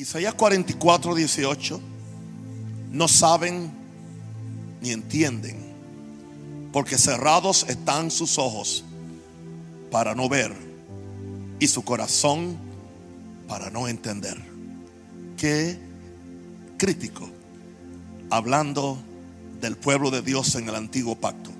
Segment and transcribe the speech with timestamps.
[0.00, 1.80] Isaías 44, 18.
[2.90, 3.70] No saben
[4.80, 5.58] ni entienden,
[6.72, 8.82] porque cerrados están sus ojos
[9.90, 10.56] para no ver
[11.58, 12.56] y su corazón
[13.46, 14.40] para no entender.
[15.36, 15.78] Qué
[16.78, 17.28] crítico,
[18.30, 18.96] hablando
[19.60, 21.50] del pueblo de Dios en el antiguo pacto.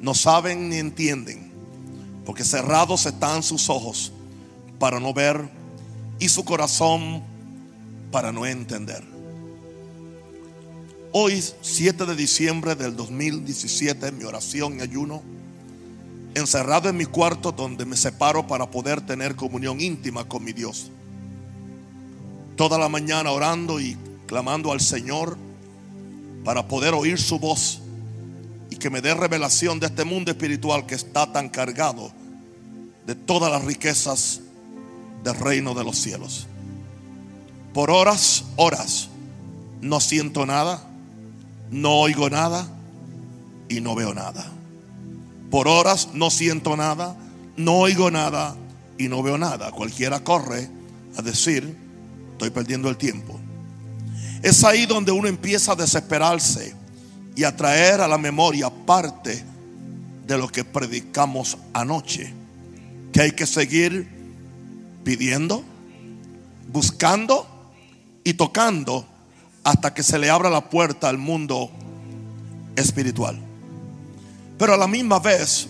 [0.00, 1.52] No saben ni entienden,
[2.24, 4.10] porque cerrados están sus ojos
[4.80, 5.48] para no ver
[6.18, 7.35] y su corazón
[8.16, 9.04] para no entender.
[11.12, 15.22] Hoy, 7 de diciembre del 2017, mi oración y ayuno,
[16.34, 20.90] encerrado en mi cuarto donde me separo para poder tener comunión íntima con mi Dios.
[22.56, 25.36] Toda la mañana orando y clamando al Señor
[26.42, 27.82] para poder oír su voz
[28.70, 32.10] y que me dé revelación de este mundo espiritual que está tan cargado
[33.06, 34.40] de todas las riquezas
[35.22, 36.46] del reino de los cielos.
[37.76, 39.10] Por horas, horas,
[39.82, 40.82] no siento nada,
[41.70, 42.66] no oigo nada
[43.68, 44.50] y no veo nada.
[45.50, 47.14] Por horas no siento nada,
[47.58, 48.56] no oigo nada
[48.96, 49.72] y no veo nada.
[49.72, 50.70] Cualquiera corre
[51.18, 51.76] a decir,
[52.32, 53.38] estoy perdiendo el tiempo.
[54.42, 56.74] Es ahí donde uno empieza a desesperarse
[57.36, 59.44] y a traer a la memoria parte
[60.26, 62.32] de lo que predicamos anoche.
[63.12, 64.08] Que hay que seguir
[65.04, 65.62] pidiendo,
[66.72, 67.52] buscando
[68.26, 69.06] y tocando
[69.62, 71.70] hasta que se le abra la puerta al mundo
[72.74, 73.38] espiritual.
[74.58, 75.68] Pero a la misma vez,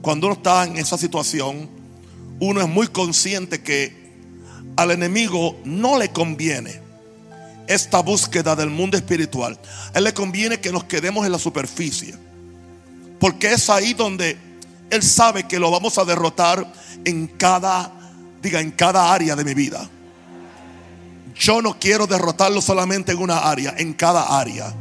[0.00, 1.68] cuando uno está en esa situación,
[2.40, 3.92] uno es muy consciente que
[4.76, 6.80] al enemigo no le conviene
[7.66, 9.60] esta búsqueda del mundo espiritual.
[9.92, 12.14] A él le conviene que nos quedemos en la superficie.
[13.20, 14.38] Porque es ahí donde
[14.88, 16.66] él sabe que lo vamos a derrotar
[17.04, 17.92] en cada,
[18.40, 19.86] diga, en cada área de mi vida.
[21.38, 24.74] Yo no quiero derrotarlo solamente en una área, en cada área.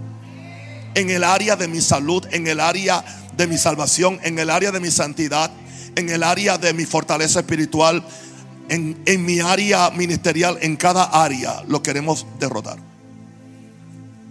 [0.96, 3.04] En el área de mi salud, en el área
[3.36, 5.52] de mi salvación, en el área de mi santidad,
[5.96, 8.04] en el área de mi fortaleza espiritual,
[8.70, 12.80] en, en mi área ministerial, en cada área lo queremos derrotar.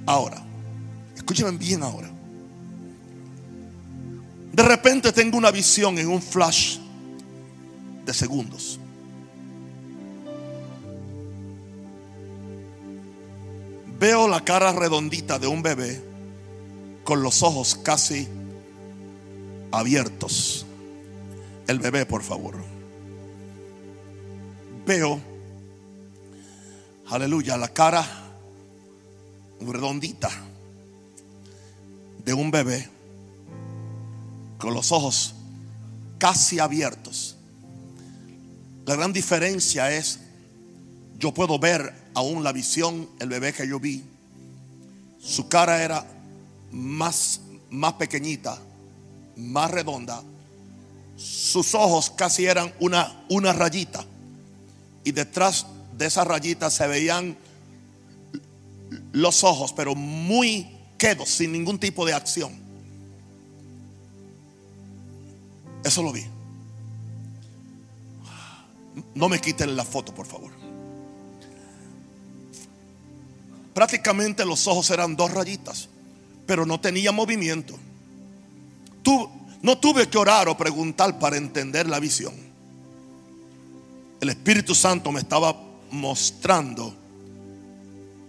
[0.05, 0.43] Ahora,
[1.15, 2.11] escúchenme bien ahora.
[4.53, 6.79] De repente tengo una visión en un flash
[8.05, 8.81] de segundos.
[13.99, 16.03] Veo la cara redondita de un bebé
[17.05, 18.29] con los ojos casi
[19.73, 20.67] abiertos.
[21.67, 22.57] El bebé, por favor.
[24.87, 25.19] Veo,
[27.09, 28.07] aleluya, la cara
[29.61, 30.31] redondita
[32.25, 32.89] de un bebé
[34.59, 35.35] con los ojos
[36.19, 37.37] casi abiertos.
[38.85, 40.21] La gran diferencia es,
[41.19, 44.03] yo puedo ver aún la visión, el bebé que yo vi,
[45.21, 46.07] su cara era
[46.73, 48.59] más, más pequeñita,
[49.37, 50.23] más redonda.
[51.19, 54.03] Sus ojos casi eran una, una rayita.
[55.05, 55.67] Y detrás
[55.99, 57.37] de esa rayita se veían
[59.13, 60.67] los ojos, pero muy
[60.97, 62.51] quedos, sin ningún tipo de acción.
[65.85, 66.25] Eso lo vi.
[69.15, 70.56] No me quiten la foto, por favor.
[73.77, 75.91] Prácticamente los ojos eran dos rayitas,
[76.47, 77.79] pero no tenía movimiento.
[79.61, 82.33] no tuve que orar o preguntar para entender la visión.
[84.19, 85.55] El Espíritu Santo me estaba
[85.91, 86.95] mostrando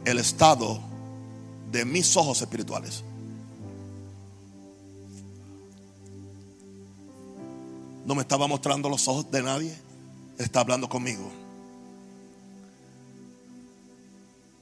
[0.04, 0.82] el estado
[1.72, 3.06] de mis ojos espirituales.
[8.06, 9.78] No me estaba mostrando los ojos de nadie,
[10.38, 11.47] está hablando conmigo.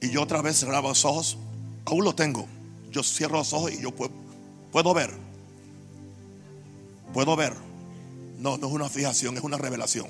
[0.06, 1.36] Y yo otra vez cerraba los ojos.
[1.84, 2.46] Aún lo tengo.
[2.92, 4.12] Yo cierro los ojos y yo puedo,
[4.70, 5.12] puedo ver.
[7.12, 7.52] Puedo ver.
[8.38, 10.06] No, no es una fijación, es una revelación.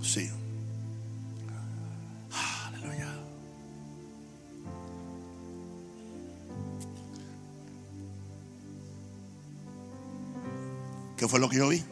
[0.00, 0.30] Sí.
[2.66, 3.08] Aleluya.
[11.16, 11.82] ¿Qué fue lo que yo vi?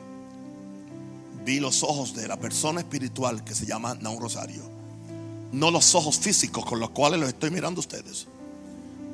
[1.44, 4.79] Vi los ojos de la persona espiritual que se llama Naun Rosario
[5.52, 8.26] no los ojos físicos con los cuales los estoy mirando a ustedes,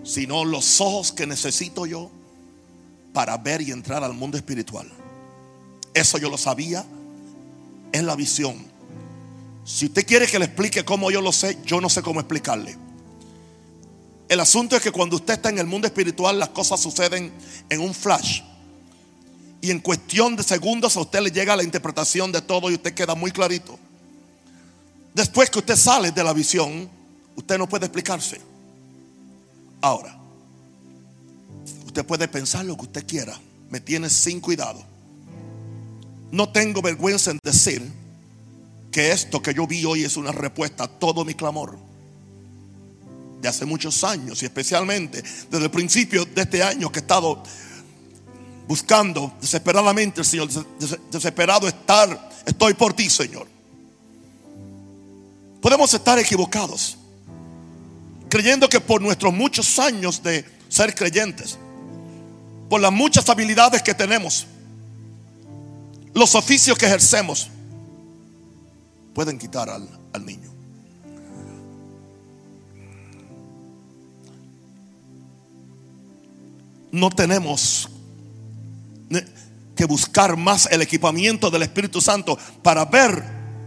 [0.05, 2.11] sino los ojos que necesito yo
[3.13, 4.91] para ver y entrar al mundo espiritual.
[5.95, 6.85] Eso yo lo sabía
[7.93, 8.57] en la visión.
[9.65, 12.77] Si usted quiere que le explique cómo yo lo sé, yo no sé cómo explicarle.
[14.29, 17.33] El asunto es que cuando usted está en el mundo espiritual, las cosas suceden
[17.71, 18.43] en un flash.
[19.61, 22.93] Y en cuestión de segundos a usted le llega la interpretación de todo y usted
[22.93, 23.79] queda muy clarito.
[25.17, 26.91] Después que usted sale de la visión,
[27.37, 28.39] usted no puede explicarse.
[29.81, 30.15] Ahora,
[31.87, 33.35] usted puede pensar lo que usted quiera.
[33.71, 34.85] Me tiene sin cuidado.
[36.31, 37.91] No tengo vergüenza en decir
[38.93, 41.79] que esto que yo vi hoy es una respuesta a todo mi clamor
[43.41, 47.43] de hace muchos años y especialmente desde el principio de este año que he estado
[48.69, 50.51] buscando desesperadamente el Señor,
[51.11, 53.56] desesperado estar, estoy por ti, Señor.
[55.67, 56.97] Podemos estar equivocados,
[58.29, 61.59] creyendo que por nuestros muchos años de ser creyentes,
[62.71, 64.47] por las muchas habilidades que tenemos,
[66.15, 67.49] los oficios que ejercemos,
[69.13, 70.49] pueden quitar al, al niño.
[76.93, 77.89] No tenemos
[79.75, 83.21] que buscar más el equipamiento del Espíritu Santo para ver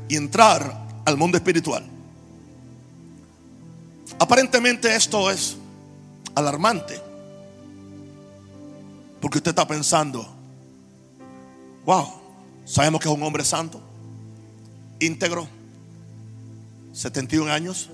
[0.07, 1.86] y entrar al mundo espiritual.
[4.19, 5.57] Aparentemente esto es
[6.36, 7.00] alarmante.
[9.22, 10.28] Porque usted está pensando,
[11.86, 12.07] wow,
[12.66, 13.81] sabemos que es un hombre santo,
[15.00, 15.48] íntegro,
[16.94, 17.90] 71 años,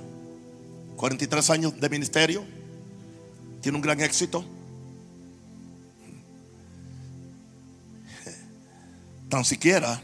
[0.95, 2.43] 43 años de ministerio,
[3.61, 4.45] tiene un gran éxito.
[9.29, 10.01] Tan siquiera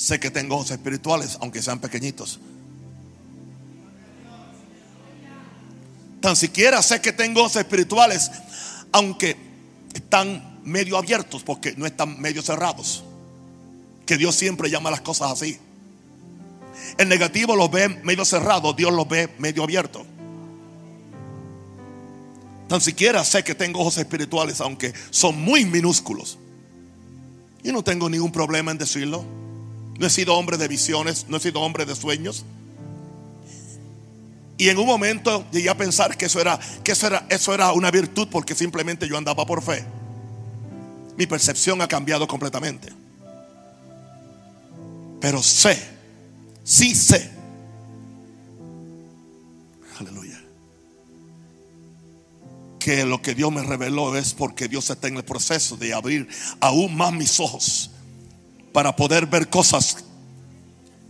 [0.00, 2.40] sé que tengo ojos espirituales, aunque sean pequeñitos.
[6.22, 8.30] Tan siquiera sé que tengo ojos espirituales,
[8.92, 9.36] aunque
[9.92, 13.04] están medio abiertos, porque no están medio cerrados.
[14.06, 15.58] Que Dios siempre llama las cosas así.
[16.96, 20.06] El negativo los ve medio cerrado, Dios los ve medio abierto.
[22.68, 26.38] Tan siquiera sé que tengo ojos espirituales, aunque son muy minúsculos.
[27.62, 29.40] Yo no tengo ningún problema en decirlo.
[30.00, 32.46] No he sido hombre de visiones, no he sido hombre de sueños.
[34.56, 37.72] Y en un momento llegué a pensar que eso era, que eso era, eso era
[37.72, 39.84] una virtud porque simplemente yo andaba por fe.
[41.18, 42.90] Mi percepción ha cambiado completamente.
[45.20, 45.78] Pero sé,
[46.64, 47.30] sí sé.
[49.98, 50.40] Aleluya.
[52.78, 56.26] Que lo que Dios me reveló es porque Dios está en el proceso de abrir
[56.58, 57.90] aún más mis ojos
[58.72, 60.04] para poder ver cosas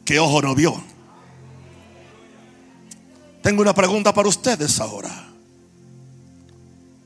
[0.04, 0.82] que ojo no vio.
[3.42, 5.28] Tengo una pregunta para ustedes ahora.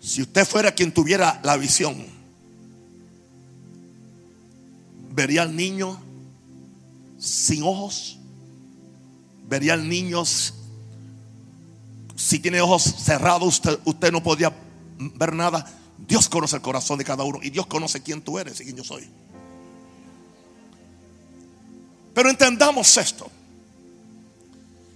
[0.01, 2.05] Si usted fuera quien tuviera la visión,
[5.11, 5.99] ¿vería al niño
[7.19, 8.19] sin ojos?
[9.49, 10.25] ¿Vería al niño
[12.17, 13.49] si tiene ojos cerrados?
[13.55, 14.53] Usted, usted no podría
[14.99, 15.67] ver nada.
[16.07, 18.77] Dios conoce el corazón de cada uno y Dios conoce quién tú eres y quién
[18.77, 19.09] yo soy.
[22.14, 23.31] Pero entendamos esto.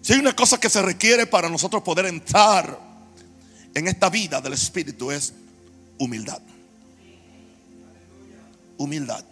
[0.01, 2.79] Si hay una cosa que se requiere para nosotros poder entrar
[3.75, 5.35] en esta vida del Espíritu es
[5.99, 6.41] humildad.
[8.79, 9.25] Humildad.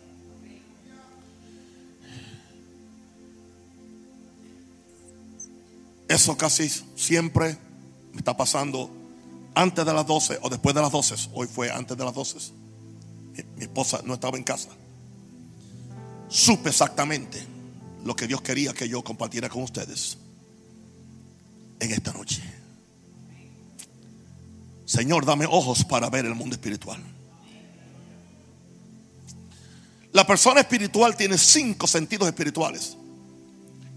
[6.09, 7.57] Eso casi siempre
[8.13, 8.91] me está pasando
[9.55, 11.31] antes de las 12 o después de las 12.
[11.35, 12.53] Hoy fue antes de las 12.
[13.33, 14.69] Mi, mi esposa no estaba en casa.
[16.29, 17.56] Supe exactamente
[18.07, 20.17] lo que Dios quería que yo compartiera con ustedes
[21.81, 22.43] en esta noche.
[24.85, 27.03] Señor, dame ojos para ver el mundo espiritual.
[30.13, 32.97] La persona espiritual tiene cinco sentidos espirituales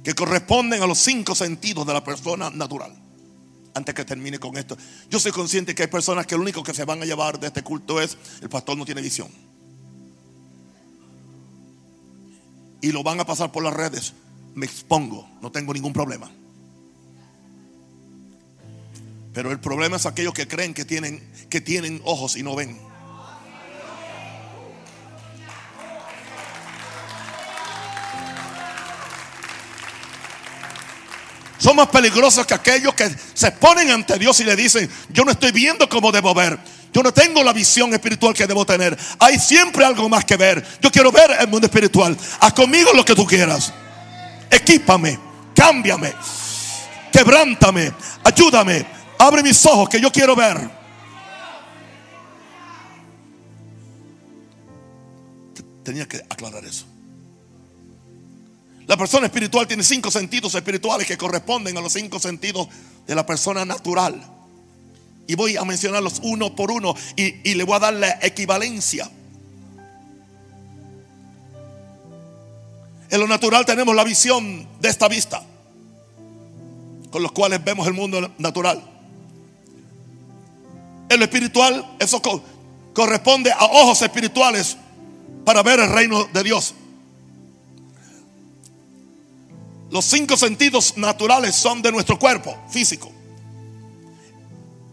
[0.03, 2.93] que corresponden a los cinco sentidos de la persona natural.
[3.75, 4.75] Antes que termine con esto,
[5.09, 7.47] yo soy consciente que hay personas que lo único que se van a llevar de
[7.47, 9.29] este culto es el pastor no tiene visión.
[12.81, 14.13] Y lo van a pasar por las redes.
[14.55, 16.29] Me expongo, no tengo ningún problema.
[19.33, 22.77] Pero el problema es aquellos que creen que tienen, que tienen ojos y no ven.
[31.59, 35.31] Son más peligrosos que aquellos que se ponen ante Dios y le dicen, yo no
[35.31, 36.57] estoy viendo como debo ver.
[36.93, 38.97] Yo no tengo la visión espiritual que debo tener.
[39.19, 40.65] Hay siempre algo más que ver.
[40.81, 42.17] Yo quiero ver el mundo espiritual.
[42.39, 43.71] Haz conmigo lo que tú quieras.
[44.49, 45.19] Equípame,
[45.55, 46.13] cámbiame,
[47.11, 47.91] quebrántame,
[48.23, 48.85] ayúdame,
[49.19, 50.79] abre mis ojos que yo quiero ver.
[55.83, 56.85] Tenía que aclarar eso.
[58.87, 62.67] La persona espiritual tiene cinco sentidos espirituales que corresponden a los cinco sentidos
[63.05, 64.38] de la persona natural.
[65.29, 69.07] Y voy a mencionarlos uno por uno y, le voy a dar la equivalencia.
[73.11, 75.43] En lo natural tenemos la visión de esta vista.
[77.11, 78.81] con los cuales vemos el mundo natural.
[81.09, 82.19] En lo espiritual, eso
[82.93, 84.77] corresponde a ojos espirituales
[85.45, 86.73] para ver el reino de Dios.
[89.91, 93.11] Los cinco sentidos naturales son de nuestro cuerpo físico.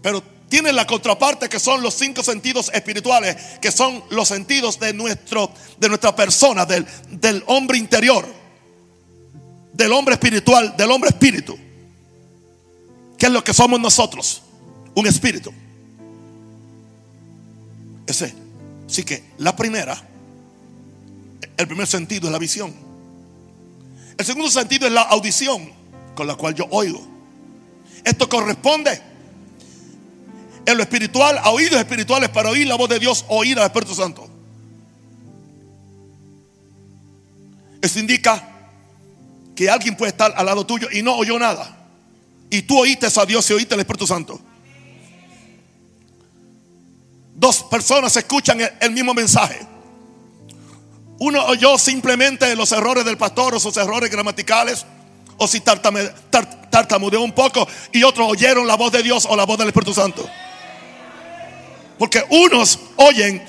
[0.06, 4.92] Pero tiene la contraparte que son los cinco sentidos espirituales, que son los sentidos de,
[4.92, 8.25] nuestro, de nuestra persona, del, del hombre interior,
[9.72, 11.58] del hombre espiritual, del hombre espíritu.
[13.18, 14.42] ¿Qué es lo que somos nosotros?
[14.94, 15.52] Un espíritu.
[18.06, 18.32] Ese.
[18.88, 20.00] Así que la primera,
[21.56, 22.72] el primer sentido es la visión.
[24.16, 25.68] El segundo sentido es la audición
[26.14, 27.04] con la cual yo oigo.
[28.04, 29.15] Esto corresponde
[30.66, 33.94] en lo espiritual a oídos espirituales para oír la voz de Dios, oír al Espíritu
[33.94, 34.28] Santo.
[37.80, 38.49] Eso indica
[39.54, 41.76] que alguien puede estar al lado tuyo y no oyó nada.
[42.50, 44.40] Y tú oíste a Dios y oíste al Espíritu Santo.
[47.35, 49.61] Dos personas escuchan el, mismo mensaje.
[51.18, 54.85] Uno oyó simplemente los errores del pastor o sus errores gramaticales
[55.37, 59.58] o si tartamudeó un poco y otros oyeron la voz de Dios o la voz
[59.58, 60.28] del Espíritu Santo.
[61.98, 63.44] Porque unos oyen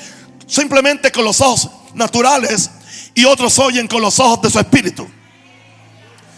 [0.46, 2.70] simplemente con los ojos naturales
[3.14, 5.08] y otros oyen con los ojos de su espíritu.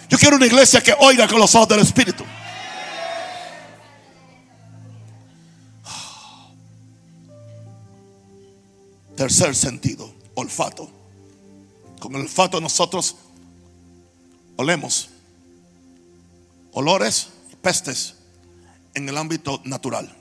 [0.10, 2.24] Yo quiero una iglesia que oiga con los ojos del espíritu.
[9.16, 10.90] Tercer sentido, olfato.
[12.00, 13.18] Con el olfato nosotros
[14.56, 15.10] olemos
[16.72, 17.28] olores
[17.62, 18.16] pestes
[18.94, 20.16] en el ámbito natural.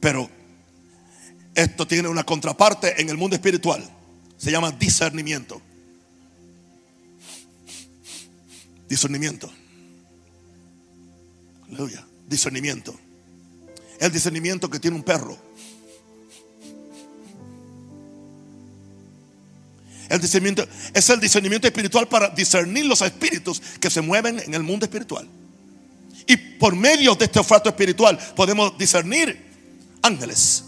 [0.00, 0.30] Pero
[1.58, 3.82] esto tiene una contraparte en el mundo espiritual.
[4.36, 5.60] Se llama discernimiento.
[8.88, 9.52] Discernimiento.
[11.66, 12.06] Aleluya.
[12.28, 12.96] Discernimiento.
[13.98, 15.36] El discernimiento que tiene un perro.
[20.08, 24.62] El discernimiento es el discernimiento espiritual para discernir los espíritus que se mueven en el
[24.62, 25.28] mundo espiritual.
[26.24, 29.44] Y por medio de este olfato espiritual podemos discernir
[30.02, 30.64] ángeles,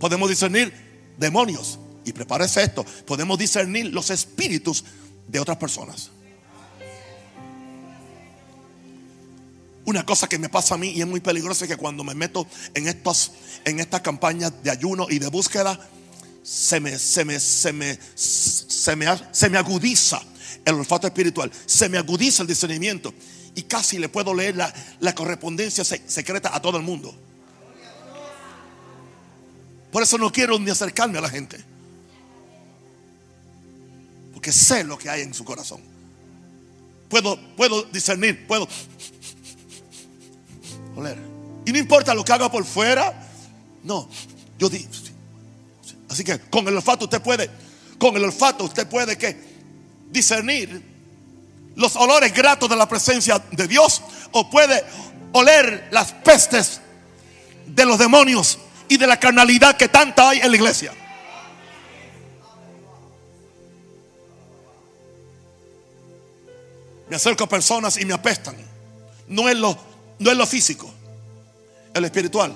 [0.00, 0.72] podemos discernir
[1.16, 1.78] demonios.
[2.04, 4.84] Y prepárese esto, podemos discernir los espíritus
[5.28, 6.10] de otras personas.
[9.84, 12.14] Una cosa que me pasa a mí y es muy peligrosa es que cuando me
[12.14, 13.32] meto en estos
[13.64, 15.78] en estas campañas de ayuno y de búsqueda
[16.42, 20.22] se me se me se me se me, se me agudiza
[20.64, 23.12] el olfato espiritual, se me agudiza el discernimiento
[23.54, 27.14] y casi le puedo leer la, la correspondencia secreta a todo el mundo.
[29.90, 31.62] Por eso no quiero ni acercarme a la gente.
[34.32, 35.80] Porque sé lo que hay en su corazón.
[37.08, 38.68] Puedo, puedo discernir, puedo
[40.96, 41.18] oler.
[41.66, 43.28] Y no importa lo que haga por fuera.
[43.82, 44.08] No,
[44.58, 44.88] yo digo.
[46.08, 47.50] Así que con el olfato usted puede,
[47.98, 49.36] con el olfato usted puede que
[50.10, 50.82] discernir
[51.76, 54.84] los olores gratos de la presencia de Dios o puede
[55.32, 56.80] oler las pestes
[57.66, 58.58] de los demonios
[58.90, 60.92] y de la carnalidad que tanta hay en la iglesia.
[67.08, 68.56] Me acerco a personas y me apestan.
[69.28, 69.78] No es lo,
[70.18, 70.92] no es lo físico,
[71.94, 72.52] es lo espiritual.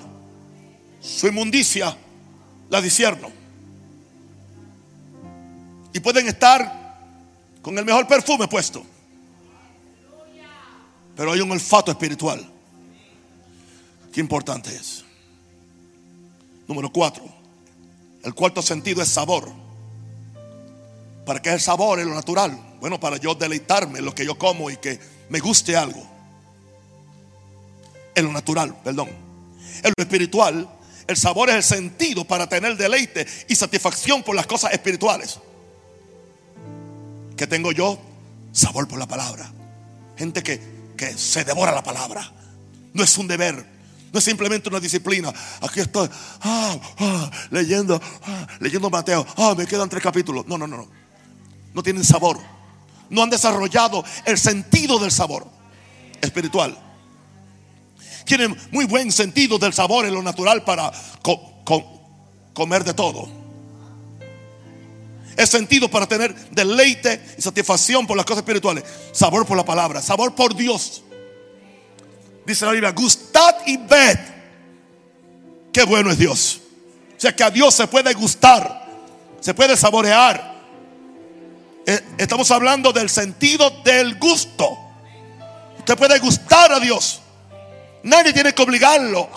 [1.01, 1.97] Su inmundicia
[2.69, 3.31] la discierno.
[5.93, 6.99] Y pueden estar
[7.63, 8.85] con el mejor perfume puesto.
[11.15, 12.45] Pero hay un olfato espiritual.
[14.13, 15.04] Qué importante es.
[16.67, 17.25] Número cuatro.
[18.23, 19.51] El cuarto sentido es sabor.
[21.27, 22.77] ¿Para qué es el sabor en lo natural?
[22.81, 26.03] Bueno, para yo deleitarme lo que yo como y que me guste algo.
[28.15, 29.09] En lo natural, perdón.
[29.83, 30.69] En lo espiritual,
[31.07, 35.39] el sabor es el sentido para tener deleite y satisfacción por las cosas espirituales.
[37.37, 37.99] ¿Qué tengo yo?
[38.53, 39.51] Sabor por la palabra.
[40.17, 40.61] Gente que,
[40.97, 42.33] que se devora la palabra.
[42.93, 43.67] No es un deber,
[44.15, 45.33] no es simplemente una disciplina.
[45.61, 46.09] Aquí estoy
[46.43, 49.27] ah, ah, leyendo, ah, leyendo Mateo.
[49.57, 50.47] me quedan tres capítulos.
[50.47, 50.89] No, no, no, no.
[51.75, 52.39] No tienen sabor.
[53.11, 55.49] No han desarrollado el sentido del sabor
[56.21, 56.79] espiritual.
[58.25, 60.93] Tienen muy buen sentido del sabor en lo natural para
[62.55, 63.29] comer de todo.
[65.37, 68.85] Es sentido para tener deleite y satisfacción por las cosas espirituales.
[69.11, 71.03] Sabor por la palabra, sabor por Dios.
[72.47, 74.19] Dice la Biblia, gustad y ved.
[75.73, 76.61] Qué bueno es Dios.
[77.17, 78.87] O sea que a Dios se puede gustar,
[79.41, 80.55] se puede saborear.
[81.87, 84.79] Eh, estamos hablando del sentido del gusto.
[85.79, 87.21] Usted puede gustar a Dios.
[88.03, 89.29] Nadie tiene que obligarlo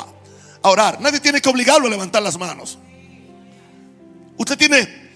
[0.61, 0.99] a orar.
[0.99, 2.77] Nadie tiene que obligarlo a levantar las manos.
[4.37, 5.07] Usted tiene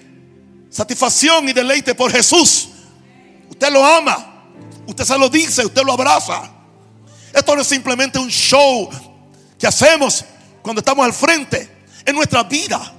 [0.69, 2.69] satisfacción y deleite por Jesús.
[3.50, 4.43] Usted lo ama.
[4.88, 6.61] Usted se lo dice, usted lo abraza.
[7.33, 8.89] Esto no es simplemente un show
[9.57, 10.25] que hacemos
[10.61, 11.69] cuando estamos al frente.
[12.05, 12.93] En nuestra vida.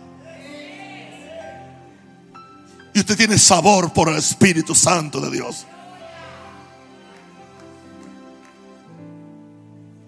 [2.94, 5.66] Y usted tiene sabor por el Espíritu Santo de Dios.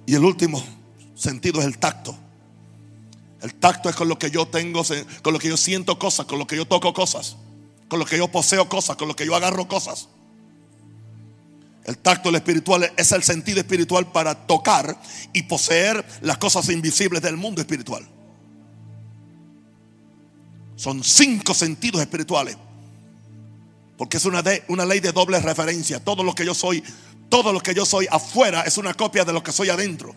[0.07, 0.63] Y el último
[1.15, 2.15] sentido es el tacto.
[3.41, 4.83] El tacto es con lo que yo tengo,
[5.23, 7.37] con lo que yo siento cosas, con lo que yo toco cosas,
[7.89, 10.09] con lo que yo poseo cosas, con lo que yo agarro cosas.
[11.85, 14.99] El tacto espiritual es el sentido espiritual para tocar
[15.33, 18.09] y poseer las cosas invisibles del mundo espiritual.
[20.77, 22.57] Son cinco sentidos espirituales.
[23.99, 26.01] Porque es una, ley de doble referencia.
[26.01, 26.83] Todo lo que yo soy,
[27.29, 30.15] todo lo que yo soy afuera es una copia de lo que soy adentro.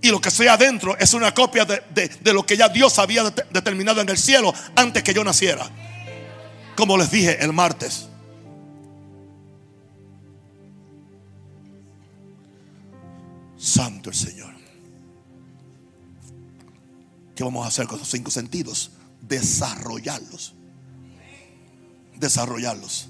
[0.00, 4.00] Y lo que soy adentro es una copia de lo que ya Dios había determinado
[4.00, 5.68] en el cielo antes que yo naciera.
[6.76, 8.07] Como les dije el martes.
[13.58, 14.54] Santo el Señor.
[17.34, 18.92] ¿Qué vamos a hacer con esos cinco sentidos?
[19.20, 20.54] Desarrollarlos.
[22.16, 23.08] Desarrollarlos.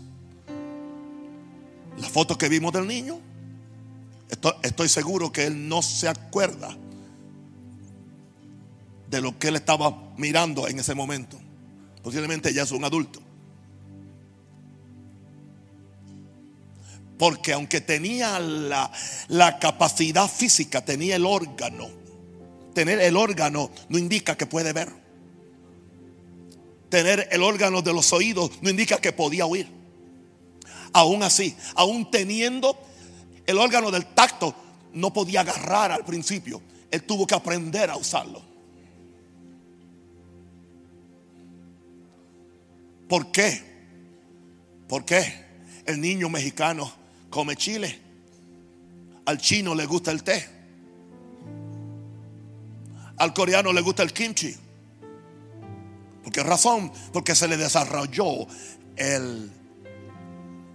[1.99, 3.21] La foto que vimos del niño,
[4.62, 6.76] estoy, seguro que él no se acuerda
[9.11, 11.38] de lo que él estaba mirando en ese momento.
[12.02, 13.21] Posiblemente ya es un adulto.
[17.19, 21.89] Porque aunque tenía la, capacidad física, tenía el órgano.
[22.75, 24.89] Tener el órgano no indica que puede ver.
[26.89, 29.69] Tener el órgano de los oídos no indica que podía oír.
[30.93, 32.79] Aún así, aún teniendo
[33.47, 34.55] el órgano del tacto,
[34.93, 36.63] no podía agarrar al principio.
[36.91, 38.43] Él tuvo que aprender a usarlo.
[43.09, 43.63] ¿Por qué?
[44.87, 45.47] ¿Por qué?
[45.85, 48.00] El niño mexicano come chile.
[49.26, 50.49] Al chino le gusta el té.
[53.19, 54.54] Al coreano le gusta el kimchi.
[56.23, 56.93] ¿Por qué razón?
[57.12, 58.47] Porque se le desarrolló
[58.97, 59.50] el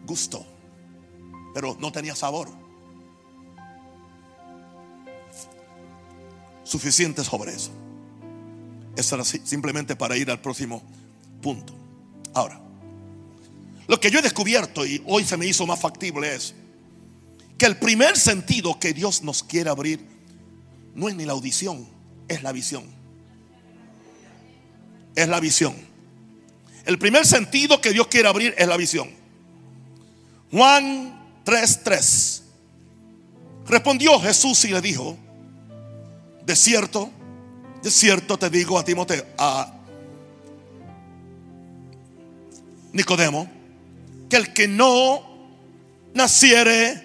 [0.06, 0.46] gusto,
[1.54, 2.50] pero no tenía sabor.
[6.64, 7.72] Suficiente sobre eso.
[8.96, 10.84] Eso era simplemente para ir al próximo
[11.42, 11.74] punto.
[12.34, 12.60] Ahora,
[13.88, 16.54] lo que yo he descubierto y hoy se me hizo más factible es
[17.58, 20.00] que el primer sentido que Dios nos quiere abrir
[20.96, 21.88] no es ni la audición,
[22.28, 22.86] es la visión.
[25.16, 25.76] Es la visión.
[26.86, 29.10] El primer sentido que Dios quiere abrir es la visión.
[30.52, 32.42] Juan 3:3.
[33.68, 35.18] Respondió Jesús y le dijo,
[36.46, 37.10] de cierto,
[37.82, 39.74] de cierto te digo a Timoteo, a
[42.92, 43.50] Nicodemo,
[44.34, 45.22] que el que no
[46.16, 47.00] naciere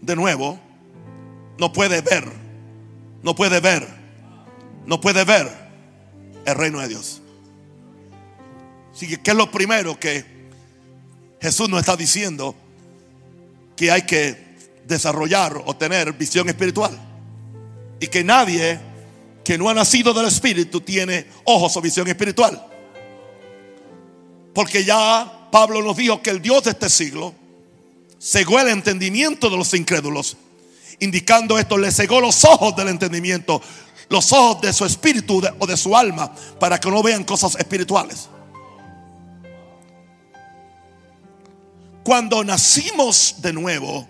[0.00, 0.58] de nuevo,
[1.58, 2.24] no puede ver,
[3.22, 3.86] no puede ver,
[4.86, 5.46] no puede ver
[6.46, 7.20] el reino de Dios.
[8.94, 10.24] Así que, ¿qué es lo primero que
[11.42, 12.56] Jesús nos está diciendo?
[13.76, 14.36] que hay que
[14.86, 16.98] desarrollar o tener visión espiritual.
[18.00, 18.80] Y que nadie
[19.44, 22.62] que no ha nacido del Espíritu tiene ojos o visión espiritual.
[24.54, 27.34] Porque ya Pablo nos dijo que el Dios de este siglo
[28.20, 30.36] cegó el entendimiento de los incrédulos.
[31.00, 33.62] Indicando esto, le cegó los ojos del entendimiento,
[34.08, 38.28] los ojos de su espíritu o de su alma, para que no vean cosas espirituales.
[42.04, 44.06] Cuando nacimos de nuevo,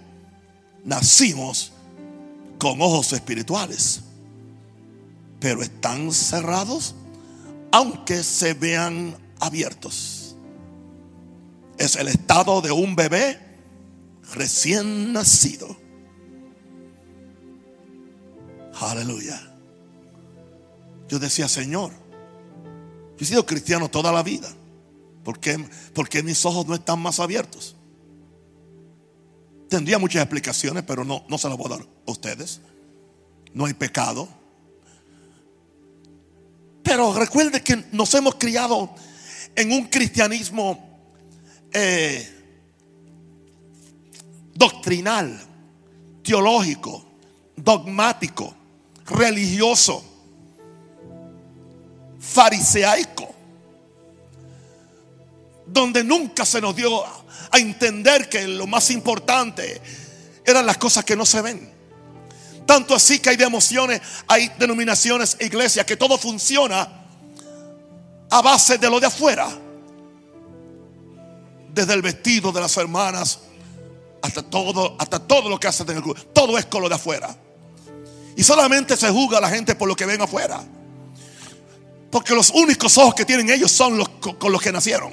[0.84, 1.72] nacimos
[2.58, 4.00] con ojos espirituales,
[5.38, 6.94] pero están cerrados
[7.72, 10.19] aunque se vean abiertos.
[11.80, 13.40] Es el estado de un bebé
[14.34, 15.74] recién nacido.
[18.78, 19.40] Aleluya.
[21.08, 21.90] Yo decía, Señor,
[23.16, 24.50] yo he sido cristiano toda la vida.
[25.24, 25.56] ¿Por qué,
[25.94, 27.76] ¿Por qué mis ojos no están más abiertos?
[29.70, 32.60] Tendría muchas explicaciones, pero no, no se las voy a dar a ustedes.
[33.54, 34.28] No hay pecado.
[36.82, 38.94] Pero recuerde que nos hemos criado
[39.56, 40.89] en un cristianismo
[41.72, 42.28] eh,
[44.54, 45.40] doctrinal,
[46.22, 47.04] teológico,
[47.56, 48.54] dogmático,
[49.06, 50.04] religioso,
[52.18, 53.34] fariseaico,
[55.66, 59.80] donde nunca se nos dio a entender que lo más importante
[60.44, 61.70] eran las cosas que no se ven.
[62.66, 66.88] Tanto así que hay de emociones, hay denominaciones, iglesias, que todo funciona
[68.30, 69.48] a base de lo de afuera.
[71.72, 73.40] Desde el vestido de las hermanas
[74.22, 76.20] hasta todo, hasta todo lo que hacen en el grupo.
[76.32, 77.36] Todo es con lo de afuera.
[78.36, 80.62] Y solamente se juzga a la gente por lo que ven afuera.
[82.10, 85.12] Porque los únicos ojos que tienen ellos son los con los que nacieron.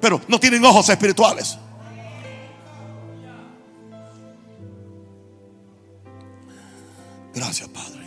[0.00, 1.58] Pero no tienen ojos espirituales.
[7.34, 8.04] Gracias, Padre.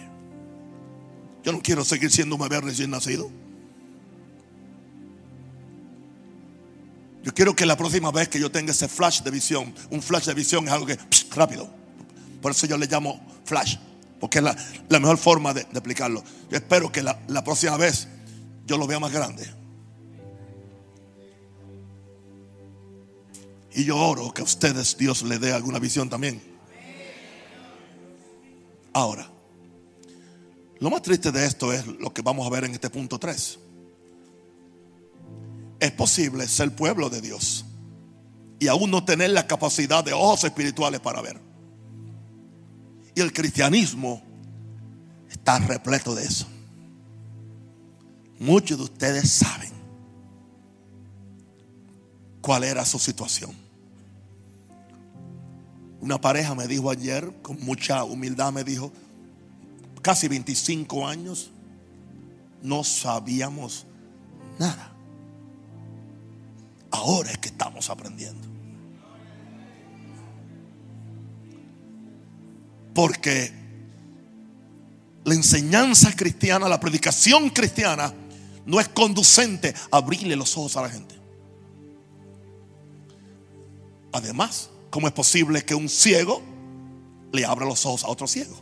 [1.44, 3.30] Yo no quiero seguir siendo un bebé recién nacido.
[7.28, 10.28] Yo quiero que la próxima vez que yo tenga ese flash de visión, un flash
[10.28, 10.98] de visión es algo que
[11.32, 11.70] rápido.
[12.42, 13.76] Por eso yo le llamo flash,
[14.22, 14.56] porque es la,
[14.98, 16.24] mejor forma de, explicarlo.
[16.50, 18.08] Yo espero que la, próxima vez
[18.66, 19.46] yo lo vea más grande.
[23.74, 26.42] Y yo oro que a ustedes Dios le dé alguna visión también.
[28.94, 29.30] Ahora,
[30.80, 33.67] lo más triste de esto es lo que vamos a ver en este punto 3.
[35.80, 37.66] Es posible ser pueblo de Dios
[38.60, 41.40] y aún no tener la capacidad de ojos espirituales para ver.
[43.16, 44.22] Y el cristianismo
[45.30, 46.48] está repleto de eso.
[48.40, 49.72] Muchos de ustedes saben
[52.42, 53.52] cuál era su situación.
[56.00, 58.92] Una pareja me dijo ayer, con mucha humildad, me dijo,
[60.02, 61.52] casi 25 años,
[62.62, 63.88] no sabíamos
[64.60, 64.97] nada.
[66.98, 68.48] Ahora es que estamos aprendiendo.
[72.96, 73.54] Porque
[75.24, 78.12] la enseñanza cristiana, la predicación cristiana,
[78.66, 81.16] no es conducente a abrirle los ojos a la gente.
[84.12, 86.42] Además, ¿cómo es posible que un ciego
[87.32, 88.56] le abra los ojos a otro ciego?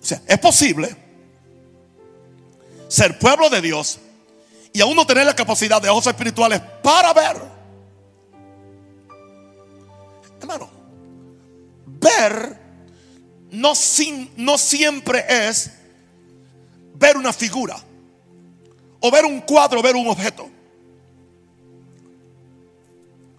[0.00, 1.05] O sea, es posible
[2.88, 3.98] ser pueblo de Dios
[4.72, 7.36] y aún no tener la capacidad de ojos espirituales para ver.
[10.40, 10.68] Hermano,
[11.86, 12.60] ver
[13.50, 13.72] no,
[14.36, 15.70] no siempre es
[16.94, 17.76] ver una figura
[19.00, 20.48] o ver un cuadro, o ver un objeto.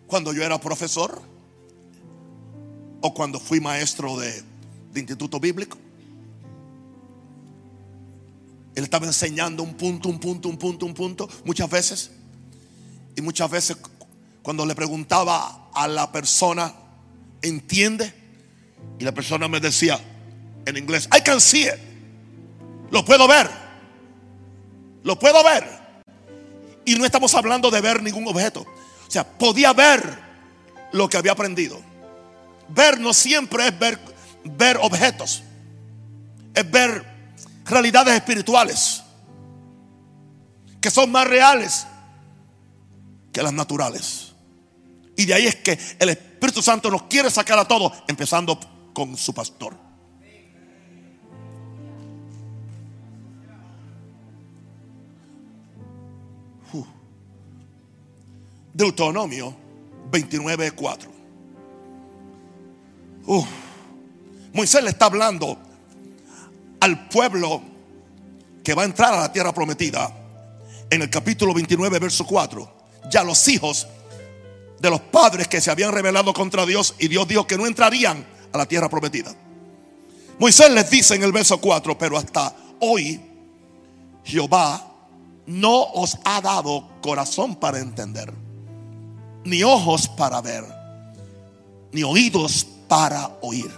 [0.08, 1.22] Cuando yo era profesor
[3.02, 4.42] o cuando fui maestro de,
[4.92, 5.78] de instituto bíblico,
[8.78, 12.12] él estaba enseñando un punto, un punto, un punto, un punto, muchas veces.
[13.16, 13.76] Y muchas veces
[14.44, 16.76] cuando le preguntaba a la persona,
[17.42, 18.14] ¿entiende?
[19.00, 20.00] Y la persona me decía
[20.68, 21.66] en inglés, I can see.
[22.92, 23.50] Lo puedo ver.
[25.04, 25.68] Lo puedo ver.
[26.86, 28.62] Y no estamos hablando de ver ningún objeto.
[28.62, 30.20] O sea, podía ver
[30.92, 31.82] lo que había aprendido.
[32.70, 33.98] Ver no siempre es ver,
[34.44, 35.42] ver objetos.
[36.54, 37.17] Es ver
[37.70, 39.04] realidades espirituales
[40.80, 41.86] que son más reales
[43.32, 44.34] que las naturales.
[45.16, 48.60] Y de ahí es que el Espíritu Santo nos quiere sacar a todos, empezando
[48.94, 49.88] con su pastor.
[58.74, 59.56] Deuteronomio
[60.12, 61.10] 29:4.
[64.54, 65.58] Moisés le está hablando
[66.80, 67.62] al pueblo
[68.64, 70.12] que va a entrar a la tierra prometida,
[70.90, 72.72] en el capítulo 29, verso 4,
[73.10, 73.88] ya los hijos
[74.80, 78.26] de los padres que se habían rebelado contra Dios y Dios dijo que no entrarían
[78.52, 79.34] a la tierra prometida.
[80.40, 83.20] Moisés les dice en el verso 4, pero hasta hoy
[84.24, 84.86] Jehová
[85.46, 88.34] no os ha dado corazón para entender,
[89.46, 90.64] ni ojos para ver,
[91.92, 93.72] ni oídos para oír.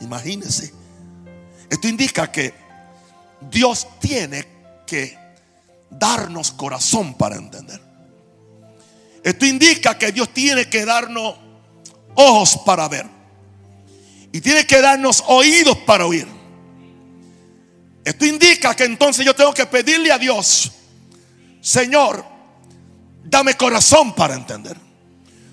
[0.00, 0.81] Imagínense
[1.72, 2.52] esto indica que
[3.50, 4.46] Dios tiene
[4.86, 5.16] que
[5.88, 7.80] darnos corazón para entender.
[9.24, 11.34] Esto indica que Dios tiene que darnos
[12.14, 13.06] ojos para ver.
[14.32, 16.28] Y tiene que darnos oídos para oír.
[18.04, 20.72] Esto indica que entonces yo tengo que pedirle a Dios,
[21.62, 22.22] Señor,
[23.24, 24.76] dame corazón para entender.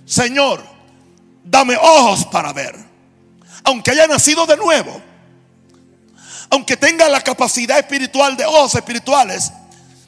[0.05, 0.61] Señor,
[1.45, 2.75] dame ojos para ver.
[3.63, 5.07] Aunque haya nacido de nuevo
[6.49, 9.51] aunque tenga la capacidad espiritual de ojos espirituales,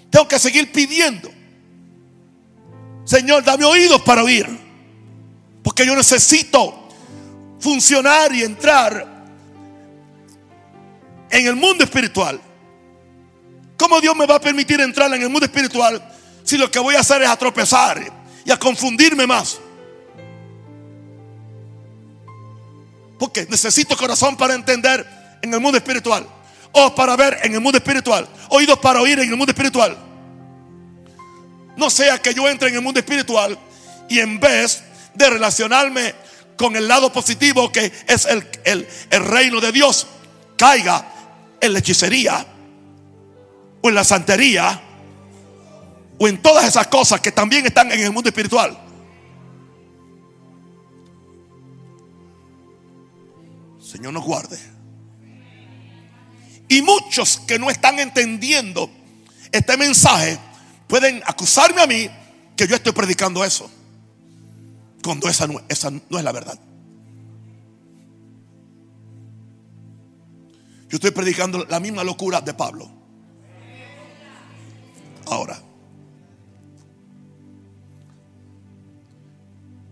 [0.10, 1.32] tengo que seguir pidiendo.
[3.06, 4.48] Señor, dame oídos para oír.
[5.64, 6.90] Porque yo necesito
[7.60, 9.08] funcionar y entrar
[11.30, 12.42] en el mundo espiritual.
[13.78, 16.02] ¿Cómo Dios me va a permitir entrar en el mundo espiritual
[16.44, 18.02] si lo que voy a hacer es a tropezar
[18.44, 19.60] y a confundirme más?
[23.18, 26.26] Porque necesito corazón para entender en el mundo espiritual.
[26.72, 28.28] O para ver en el mundo espiritual.
[28.50, 29.98] Oídos para oír en el mundo espiritual.
[31.78, 33.58] No sea que yo entre en el mundo espiritual
[34.10, 36.14] y en vez de relacionarme
[36.58, 40.08] con el lado positivo que es el, el reino de Dios,
[40.58, 41.06] caiga
[41.60, 42.46] en la hechicería
[43.82, 44.82] o en la santería
[46.20, 48.78] o en todas esas cosas que también están en el mundo espiritual.
[53.80, 54.58] Señor nos guarde.
[56.72, 58.90] Y muchos que no están entendiendo
[59.52, 60.40] este mensaje
[60.88, 62.10] pueden acusarme a mí
[62.56, 63.70] que yo estoy predicando eso.
[65.04, 66.58] Cuando esa no, es la verdad.
[70.88, 72.90] Yo estoy predicando la misma locura de Pablo.
[75.26, 75.62] Ahora,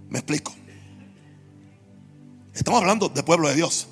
[0.08, 0.56] me explico.
[2.54, 3.89] Estamos hablando de pueblo de Dios.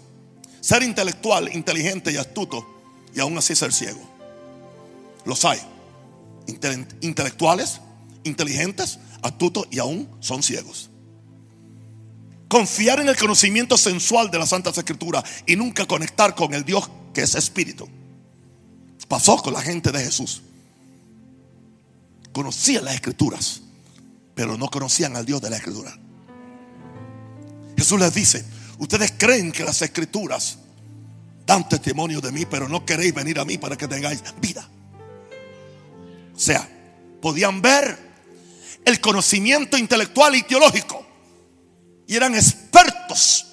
[0.61, 2.76] Ser intelectual, inteligente y astuto
[3.17, 3.99] y aún así ser ciego.
[5.25, 5.59] Los hay.
[7.01, 7.81] intelectuales,
[8.23, 10.91] inteligentes, astutos y aún son ciegos.
[12.47, 16.91] Confiar en el conocimiento sensual de las Santas Escrituras y nunca conectar con el Dios
[17.11, 17.89] que es espíritu.
[19.07, 20.43] Pasó con la gente de Jesús.
[22.31, 23.61] Conocían las escrituras,
[24.35, 25.97] pero no conocían al Dios de la escritura.
[27.75, 28.45] Jesús les dice,
[28.77, 30.59] ustedes creen que las escrituras
[31.47, 34.67] dan testimonio de mí, pero no queréis venir a mí para que tengáis vida.
[36.35, 36.69] O sea,
[37.21, 37.97] podían ver
[38.83, 41.05] el conocimiento intelectual y teológico
[42.05, 43.47] y eran expertos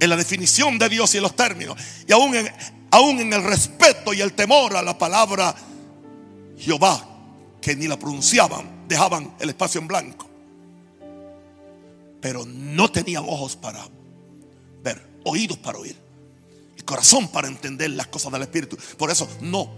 [0.00, 2.50] en la definición de Dios y en los términos, y aún en,
[2.90, 5.54] aún en el respeto y el temor a la palabra
[6.56, 7.06] Jehová,
[7.60, 10.26] que ni la pronunciaban, dejaban el espacio en blanco.
[12.22, 13.86] Pero no tenían ojos para
[14.82, 16.07] ver, oídos para oír,
[16.88, 18.78] corazón para entender las cosas del Espíritu.
[18.96, 19.70] Por eso no,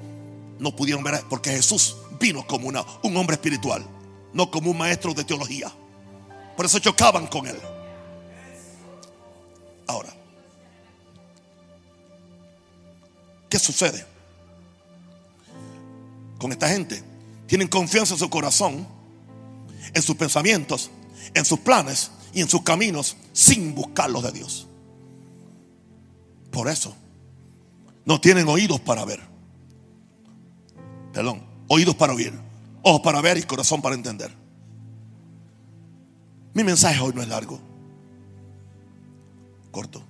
[0.61, 3.85] no pudieron ver, porque Jesús vino como una, un hombre espiritual,
[4.33, 5.73] no como un maestro de teología.
[6.57, 7.59] Por eso chocaban con él.
[9.89, 10.15] Ahora,
[13.49, 14.07] ¿qué sucede?
[16.39, 17.03] Con esta gente.
[17.49, 18.87] Tienen confianza en su corazón,
[19.93, 20.93] en sus pensamientos,
[21.35, 24.70] en sus planes y en sus caminos sin buscar los de Dios.
[26.51, 26.95] Por eso
[28.05, 29.21] no tienen oídos para ver.
[31.13, 32.33] Perdón, oídos para oír,
[32.83, 34.35] ojos para ver y corazón para entender.
[36.53, 37.61] Mi mensaje hoy no es largo,
[39.71, 40.03] corto.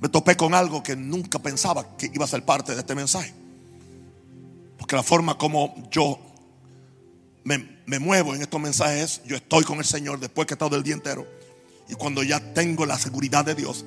[0.00, 3.34] Me topé con algo que nunca pensaba que iba a ser parte de este mensaje.
[4.78, 6.18] Porque la forma como yo
[7.44, 10.76] me, me muevo en estos mensajes, yo estoy con el Señor después que he estado
[10.76, 11.26] el día entero.
[11.88, 13.84] Y cuando ya tengo la seguridad de Dios,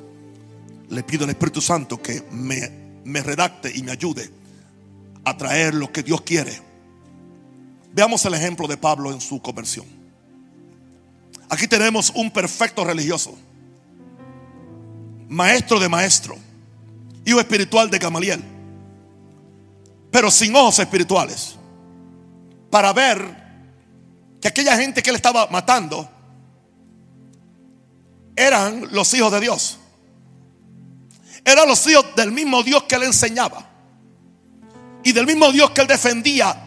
[0.90, 2.70] le pido al Espíritu Santo que me,
[3.04, 4.30] me redacte y me ayude
[5.24, 6.60] a traer lo que Dios quiere.
[7.94, 9.86] Veamos el ejemplo de Pablo en su conversión.
[11.50, 13.36] Aquí tenemos un perfecto religioso,
[15.28, 16.38] maestro de maestro,
[17.26, 18.44] hijo espiritual de Gamaliel,
[20.12, 21.56] pero sin ojos espirituales,
[22.70, 23.40] para ver
[24.40, 26.08] que aquella gente que él estaba matando
[28.36, 29.80] eran los hijos de Dios.
[31.44, 33.66] Eran los hijos del mismo Dios que él enseñaba.
[35.04, 36.66] Y del mismo Dios que él defendía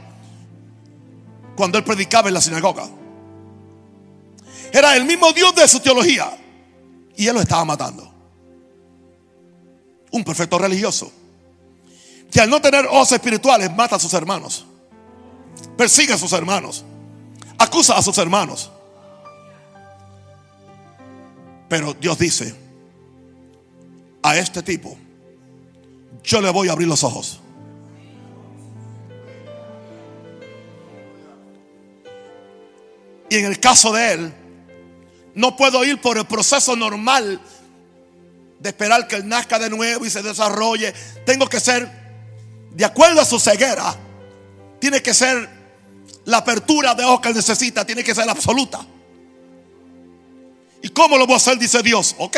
[1.57, 2.89] cuando él predicaba en la sinagoga.
[4.73, 6.31] Era el mismo Dios de su teología.
[7.17, 8.11] Y él lo estaba matando.
[10.11, 11.13] Un perfecto religioso.
[12.31, 14.65] Que al no tener ojos espirituales mata a sus hermanos.
[15.77, 16.85] Persigue a sus hermanos.
[17.59, 18.71] Acusa a sus hermanos.
[21.69, 22.55] Pero Dios dice,
[24.23, 24.97] a este tipo,
[26.23, 27.41] yo le voy a abrir los ojos.
[33.29, 34.35] Y en el caso de él,
[35.35, 37.41] no puedo ir por el proceso normal
[38.61, 40.93] de esperar que él nazca de nuevo y se desarrolle.
[41.25, 41.91] Tengo que ser,
[42.73, 43.97] de acuerdo a su ceguera,
[44.79, 45.49] tiene que ser
[46.27, 48.87] la apertura de ojos que él necesita, tiene que ser absoluta.
[50.83, 51.59] ¿Y cómo lo voy a hacer?
[51.59, 52.15] Dice Dios.
[52.19, 52.37] Ok.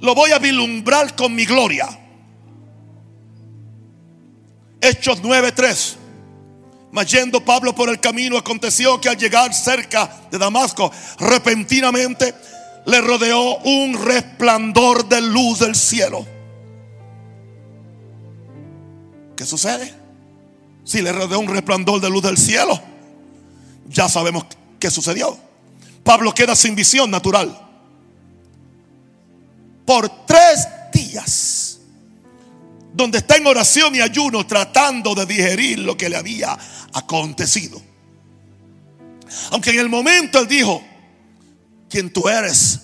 [0.00, 1.88] Lo voy a vislumbrar con mi gloria.
[4.80, 5.96] Hechos 9:3.
[6.92, 12.34] Mas yendo Pablo por el camino, aconteció que al llegar cerca de Damasco, repentinamente
[12.86, 16.24] le rodeó un resplandor de luz del cielo.
[19.36, 19.92] ¿Qué sucede?
[20.84, 22.80] Si le rodeó un resplandor de luz del cielo,
[23.88, 24.46] ya sabemos
[24.78, 25.36] qué sucedió.
[26.04, 27.65] Pablo queda sin visión natural.
[29.86, 31.78] Por tres días,
[32.92, 36.58] donde está en oración y ayuno tratando de digerir lo que le había
[36.92, 37.80] acontecido.
[39.50, 40.82] Aunque en el momento él dijo,
[41.88, 42.80] ¿quién tú eres?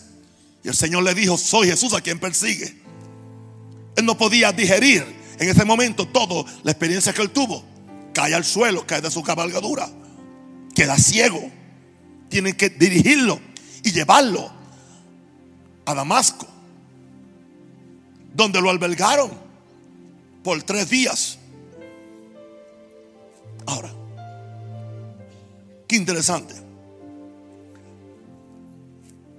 [0.64, 2.80] Y el Señor le dijo, soy Jesús a quien persigue.
[3.96, 5.04] Él no podía digerir
[5.38, 7.64] en ese momento todo la experiencia que él tuvo.
[8.14, 9.88] Cae al suelo, cae de su cabalgadura,
[10.74, 11.50] queda ciego.
[12.28, 13.40] Tienen que dirigirlo
[13.82, 14.50] y llevarlo
[15.84, 16.46] a Damasco,
[18.34, 19.30] donde lo albergaron
[20.42, 21.38] por tres días.
[23.66, 23.92] Ahora,
[25.86, 26.54] qué interesante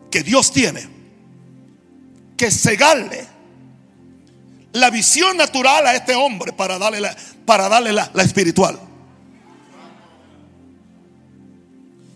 [0.09, 0.87] que Dios tiene
[2.37, 3.25] que cegarle
[4.73, 8.79] la visión natural a este hombre para darle la, para darle la, la espiritual.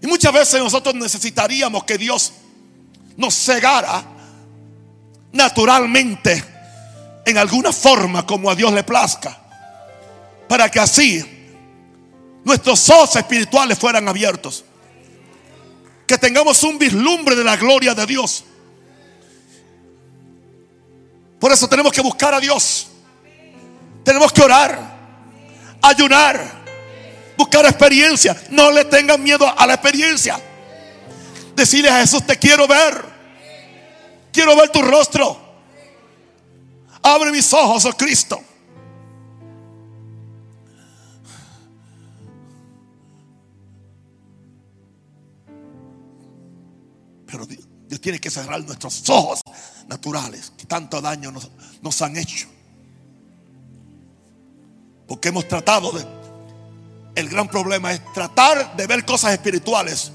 [0.02, 2.34] Y muchas veces nosotros necesitaríamos que Dios
[3.16, 4.04] nos cegara
[5.32, 6.44] naturalmente
[7.28, 9.38] en alguna forma como a Dios le plazca.
[10.48, 11.22] Para que así
[12.46, 14.64] nuestros ojos espirituales fueran abiertos.
[16.08, 18.46] Que tengamos un vislumbre de la gloria de Dios.
[21.38, 22.88] Por eso tenemos que buscar a Dios.
[24.06, 24.80] Tenemos que orar,
[25.82, 26.64] ayunar,
[27.38, 28.42] buscar experiencia.
[28.52, 30.40] No le tengan miedo a la experiencia.
[31.58, 33.04] Decirle a Jesús, te quiero ver.
[34.32, 35.47] Quiero ver tu rostro.
[37.08, 38.42] Abre mis ojos, oh Cristo.
[47.26, 49.40] Pero Dios, tiene que cerrar nuestros ojos
[49.88, 51.50] naturales que tanto daño nos,
[51.82, 52.50] nos han hecho.
[55.08, 56.06] Porque hemos tratado de...
[57.16, 60.12] El gran problema es tratar de ver cosas espirituales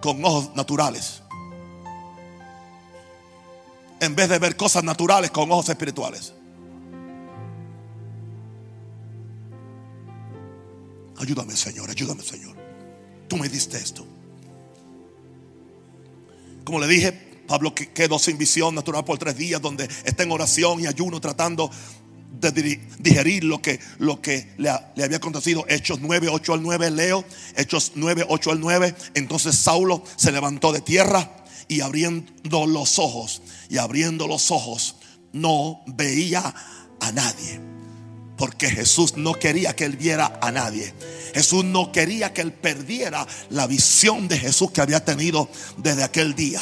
[0.00, 1.22] con ojos naturales.
[4.04, 6.34] En vez de ver cosas naturales con ojos espirituales.
[11.16, 12.54] Ayúdame, Señor, ayúdame, Señor.
[13.28, 14.06] Tú me diste esto.
[16.64, 17.12] Como le dije,
[17.46, 21.70] Pablo quedó sin visión natural por tres días, donde está en oración y ayuno tratando
[22.30, 25.64] de digerir lo que, lo que le, le, había acontecido.
[25.66, 27.24] Hechos 9, 8 al 9, leo.
[27.56, 28.94] Hechos 9, 8 al 9.
[29.14, 34.96] Entonces Saulo se levantó de tierra y abriendo los ojos, y abriendo los ojos,
[35.32, 36.54] no veía
[37.00, 37.60] a nadie.
[38.36, 40.92] Porque Jesús no quería que él viera a nadie.
[41.34, 46.34] Jesús no quería que él perdiera la visión de Jesús que había tenido desde aquel
[46.34, 46.60] día.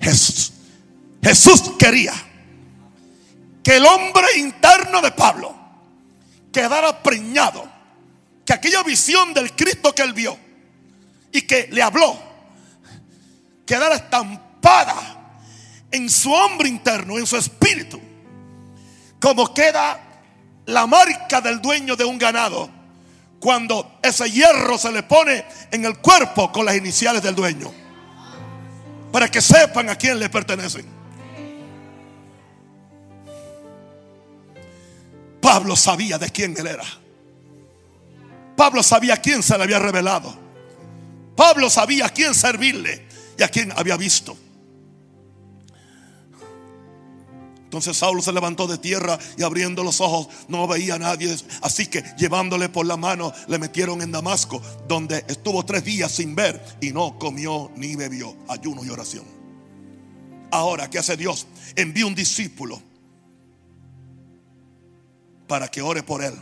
[0.00, 0.52] Jesús,
[1.22, 2.14] Jesús quería
[3.62, 5.54] que el hombre interno de Pablo
[6.52, 7.68] quedara preñado,
[8.44, 10.47] que aquella visión del Cristo que él vio
[11.32, 12.18] y que le habló,
[13.66, 15.18] quedara estampada
[15.90, 18.00] en su hombre interno, en su espíritu,
[19.20, 20.00] como queda
[20.66, 22.70] la marca del dueño de un ganado
[23.40, 27.72] cuando ese hierro se le pone en el cuerpo con las iniciales del dueño
[29.12, 30.86] para que sepan a quién le pertenecen.
[35.40, 36.84] Pablo sabía de quién él era.
[38.56, 40.47] Pablo sabía quién se le había revelado.
[41.38, 43.06] Pablo sabía a quién servirle
[43.38, 44.36] y a quién había visto.
[47.62, 51.36] Entonces Saulo se levantó de tierra y abriendo los ojos no veía a nadie.
[51.62, 56.34] Así que llevándole por la mano le metieron en Damasco, donde estuvo tres días sin
[56.34, 58.36] ver y no comió ni bebió.
[58.48, 59.24] Ayuno y oración.
[60.50, 61.46] Ahora, ¿qué hace Dios?
[61.76, 62.82] Envía un discípulo
[65.46, 66.34] para que ore por él.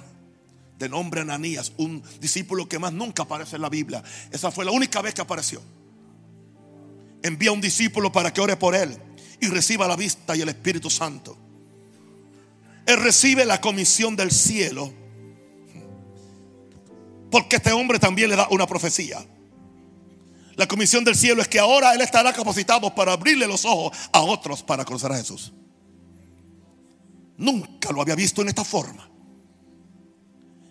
[0.79, 4.03] De nombre Ananías, un discípulo que más nunca aparece en la Biblia.
[4.31, 5.63] Esa fue la única vez que apareció.
[7.23, 8.97] Envía un discípulo para que ore por él
[9.41, 11.37] y reciba la vista y el Espíritu Santo.
[12.87, 14.93] Él recibe la comisión del cielo.
[17.31, 19.25] Porque este hombre también le da una profecía.
[20.55, 24.21] La comisión del cielo es que ahora él estará capacitado para abrirle los ojos a
[24.21, 25.53] otros para conocer a Jesús.
[27.37, 29.16] Nunca lo había visto en esta forma.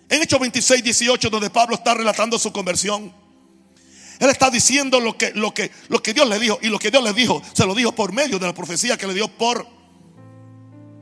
[0.09, 3.13] En Hechos 26, 18, donde Pablo está relatando su conversión.
[4.19, 6.59] Él está diciendo lo que, lo, que, lo que Dios le dijo.
[6.61, 9.07] Y lo que Dios le dijo, se lo dijo por medio de la profecía que
[9.07, 9.67] le dio por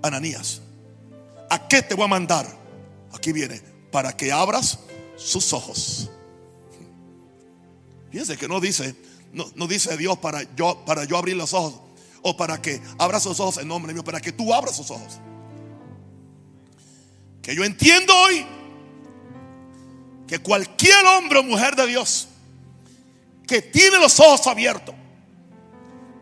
[0.01, 0.61] Ananías.
[1.49, 2.47] ¿A qué te voy a mandar?
[3.13, 4.79] Aquí viene, para que abras
[5.17, 6.09] sus ojos.
[8.09, 8.95] Fíjense que no dice,
[9.31, 11.81] no, no, dice Dios para yo, para yo abrir los ojos.
[12.21, 15.19] O para que abra sus ojos en nombre mío, para que tú abras sus ojos.
[17.41, 18.45] Que yo entiendo hoy
[20.27, 22.27] que cualquier hombre o mujer de Dios
[23.47, 24.95] que tiene los ojos abiertos,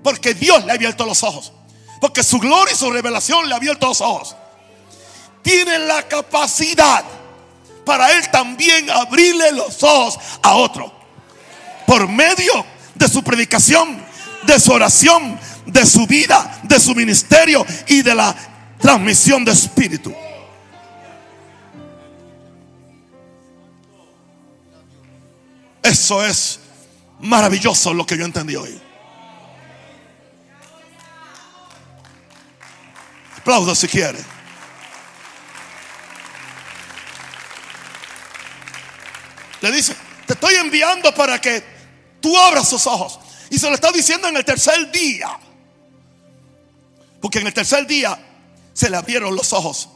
[0.03, 1.53] Porque Dios le ha abierto los ojos.
[1.99, 4.35] Porque su gloria y su revelación le ha abierto los ojos.
[5.43, 7.05] Tiene la capacidad
[7.85, 10.91] para él también abrirle los ojos a otro.
[11.85, 14.03] Por medio de su predicación,
[14.43, 18.35] de su oración, de su vida, de su ministerio y de la
[18.79, 20.13] transmisión de espíritu.
[25.81, 26.59] Eso es
[27.19, 28.79] maravilloso lo que yo entendí hoy.
[33.37, 34.19] Aplaudo si quiere.
[39.61, 41.63] Le dice, te estoy enviando para que
[42.19, 43.19] tú abras sus ojos.
[43.49, 45.39] Y se lo está diciendo en el tercer día.
[47.19, 48.17] Porque en el tercer día
[48.73, 49.89] se le abrieron los ojos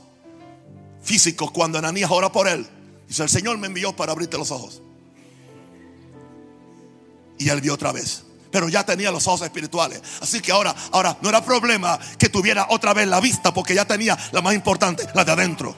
[1.03, 2.67] físicos cuando Ananías ora por él.
[3.07, 4.81] Dice, el Señor me envió para abrirte los ojos.
[7.37, 8.23] Y él vio otra vez.
[8.51, 10.01] Pero ya tenía los ojos espirituales.
[10.21, 13.85] Así que ahora, ahora no era problema que tuviera otra vez la vista, porque ya
[13.85, 15.75] tenía la más importante, la de adentro.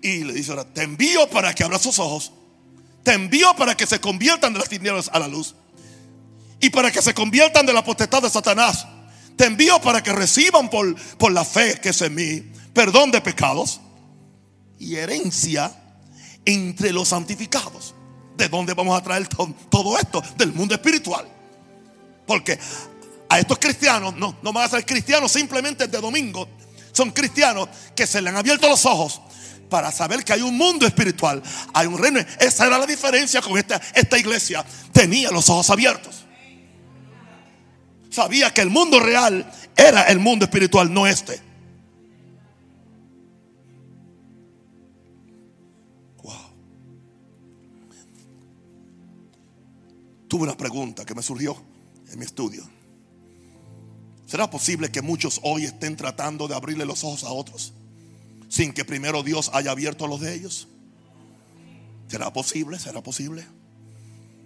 [0.00, 2.32] Y le dice ahora, te envío para que abra sus ojos.
[3.02, 5.54] Te envío para que se conviertan de las tinieblas a la luz.
[6.60, 8.86] Y para que se conviertan de la potestad de Satanás.
[9.36, 13.20] Te envío para que reciban por, por la fe que es en mí perdón de
[13.20, 13.80] pecados
[14.78, 15.74] y herencia
[16.44, 17.94] entre los santificados.
[18.36, 20.22] ¿De dónde vamos a traer todo esto?
[20.36, 21.26] Del mundo espiritual.
[22.26, 22.58] Porque
[23.28, 26.48] a estos cristianos no, no van a ser cristianos simplemente de domingo.
[26.92, 29.20] Son cristianos que se le han abierto los ojos
[29.68, 32.20] para saber que hay un mundo espiritual, hay un reino.
[32.40, 34.64] Esa era la diferencia con esta, esta iglesia.
[34.92, 36.24] Tenía los ojos abiertos.
[38.10, 41.47] Sabía que el mundo real era el mundo espiritual, no este.
[50.28, 51.56] Tuve una pregunta que me surgió
[52.10, 52.62] en mi estudio.
[54.26, 57.72] ¿Será posible que muchos hoy estén tratando de abrirle los ojos a otros?
[58.48, 60.68] sin que primero Dios haya abierto los de ellos?
[62.08, 62.78] ¿Será posible?
[62.78, 63.46] ¿Será posible?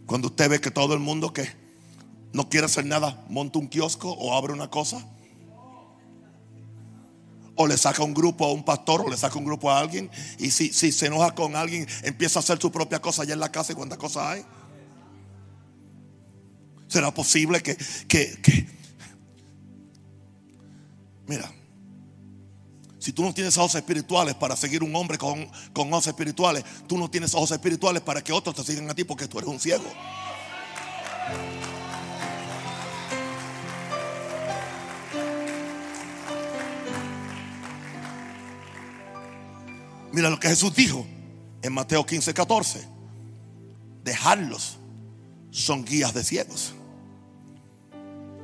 [0.07, 1.49] Cuando usted ve que todo el mundo que
[2.33, 5.07] no quiere hacer nada monta un kiosco o abre una cosa,
[7.55, 10.11] o le saca un grupo a un pastor o le saca un grupo a alguien,
[10.39, 13.53] y si, se enoja con alguien, empieza a hacer su propia cosa allá en la
[13.53, 14.45] casa y cuántas cosas hay.
[16.93, 17.75] ¿Será posible que,
[18.07, 18.67] que, que
[21.27, 21.51] mira,
[22.99, 27.11] si tú no tienes ojos espirituales para seguir un hombre con, ojos espirituales, tú no
[27.11, 29.85] tienes ojos espirituales para que otros te sigan a ti porque tú eres un ciego.
[40.13, 41.07] Mira lo que Jesús dijo
[41.63, 42.87] en Mateo 15, 14.
[44.05, 44.77] Dejarlos
[45.51, 46.75] son guías de ciegos.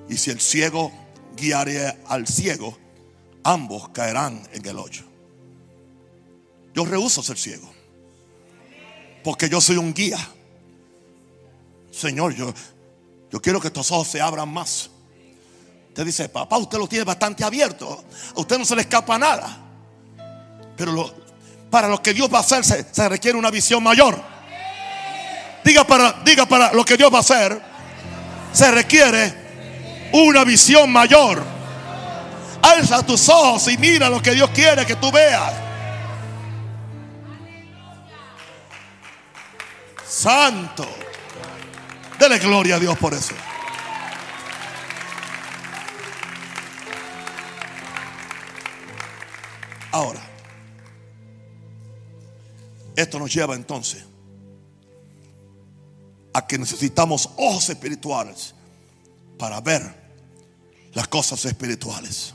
[0.09, 0.93] Y si el ciego
[1.37, 2.77] guiaría al ciego,
[3.45, 5.03] ambos caerán en el hoyo.
[6.75, 7.71] Yo rehuso ser ciego.
[9.23, 10.19] Porque yo soy un guía.
[11.91, 12.53] Señor, yo,
[13.31, 14.91] yo quiero que tus ojos se abran más.
[15.89, 18.05] Usted dice, papá, usted lo tiene bastante abierto.
[18.37, 19.59] A usted no se le escapa nada.
[20.77, 21.13] Pero
[21.71, 24.23] para lo que Dios va a hacer se, se, requiere una visión mayor.
[25.65, 27.61] Diga para, diga para lo que Dios va a hacer,
[28.53, 29.48] se requiere
[30.13, 31.43] una visión mayor.
[32.63, 35.53] Alza tus ojos y mira lo que Dios quiere que tú veas.
[40.07, 40.87] Santo.
[42.19, 43.35] Dele gloria a Dios por eso.
[49.93, 50.21] Ahora,
[52.97, 54.05] esto nos lleva entonces
[56.35, 58.55] a que necesitamos ojos espirituales
[59.39, 59.83] para ver
[60.95, 62.35] las cosas espirituales.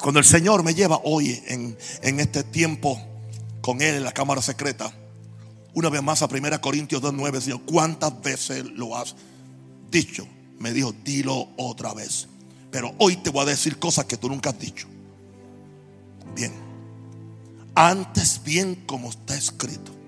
[0.00, 1.76] Cuando el Señor me lleva hoy en,
[2.20, 3.00] este tiempo
[3.60, 4.92] con Él en la cámara secreta,
[5.74, 9.14] una vez más a 1 Corintios 2.9, Señor, ¿cuántas veces lo has
[9.90, 10.26] dicho?
[10.58, 12.28] Me dijo, dilo otra vez.
[12.70, 14.86] Pero hoy te voy a decir cosas que tú nunca has dicho.
[16.34, 16.52] Bien.
[17.74, 19.99] Antes bien como está escrito.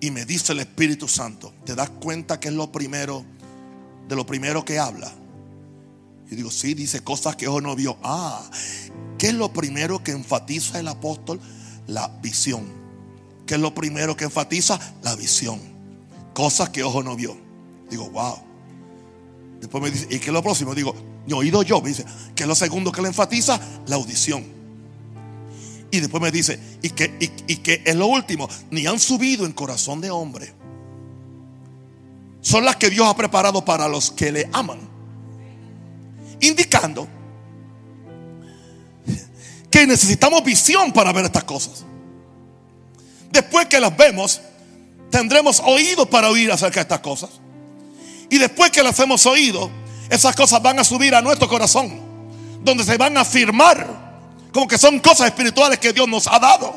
[0.00, 3.24] Y me dice el Espíritu Santo, ¿te das cuenta que es lo primero,
[4.08, 5.12] de lo primero que habla?
[6.30, 7.98] Y digo, sí, dice cosas que ojo no vio.
[8.02, 8.48] Ah,
[9.18, 11.40] ¿qué es lo primero que enfatiza el apóstol?
[11.86, 12.64] La visión.
[13.46, 14.78] ¿Qué es lo primero que enfatiza?
[15.02, 15.60] La visión.
[16.32, 17.36] Cosas que ojo no vio.
[17.90, 18.38] Digo, wow.
[19.60, 20.74] Después me dice, ¿y qué es lo próximo?
[20.74, 20.94] Digo,
[21.26, 21.82] he oído yo.
[21.82, 23.60] Me dice, ¿qué es lo segundo que le enfatiza?
[23.86, 24.59] La audición.
[25.90, 27.16] Y después me dice, y que,
[27.46, 30.54] y, que es lo último, ni han subido en corazón de hombre.
[32.40, 34.78] Son las que Dios ha preparado para los que le aman.
[36.40, 37.08] Indicando
[39.70, 41.84] que necesitamos visión para ver estas cosas.
[43.30, 44.40] Después que las vemos,
[45.10, 47.30] tendremos oídos para oír acerca de estas cosas.
[48.30, 49.70] Y después que las hemos oído,
[50.08, 52.00] esas cosas van a subir a nuestro corazón,
[52.62, 53.99] donde se van a afirmar
[54.52, 56.74] como que son cosas espirituales que Dios nos ha dado.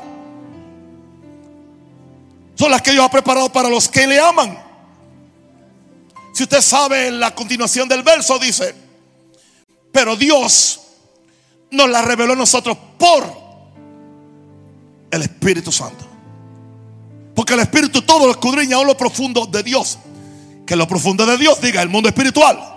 [2.55, 4.57] Son las que Dios ha preparado para los que le aman.
[6.33, 8.75] Si usted sabe la continuación del verso dice,
[9.91, 10.79] pero Dios
[11.71, 13.23] nos la reveló a nosotros por
[15.11, 16.05] el Espíritu Santo.
[17.35, 19.97] Porque el Espíritu todo lo escudriña a lo profundo de Dios.
[20.65, 22.72] Que lo profundo de Dios diga el mundo espiritual.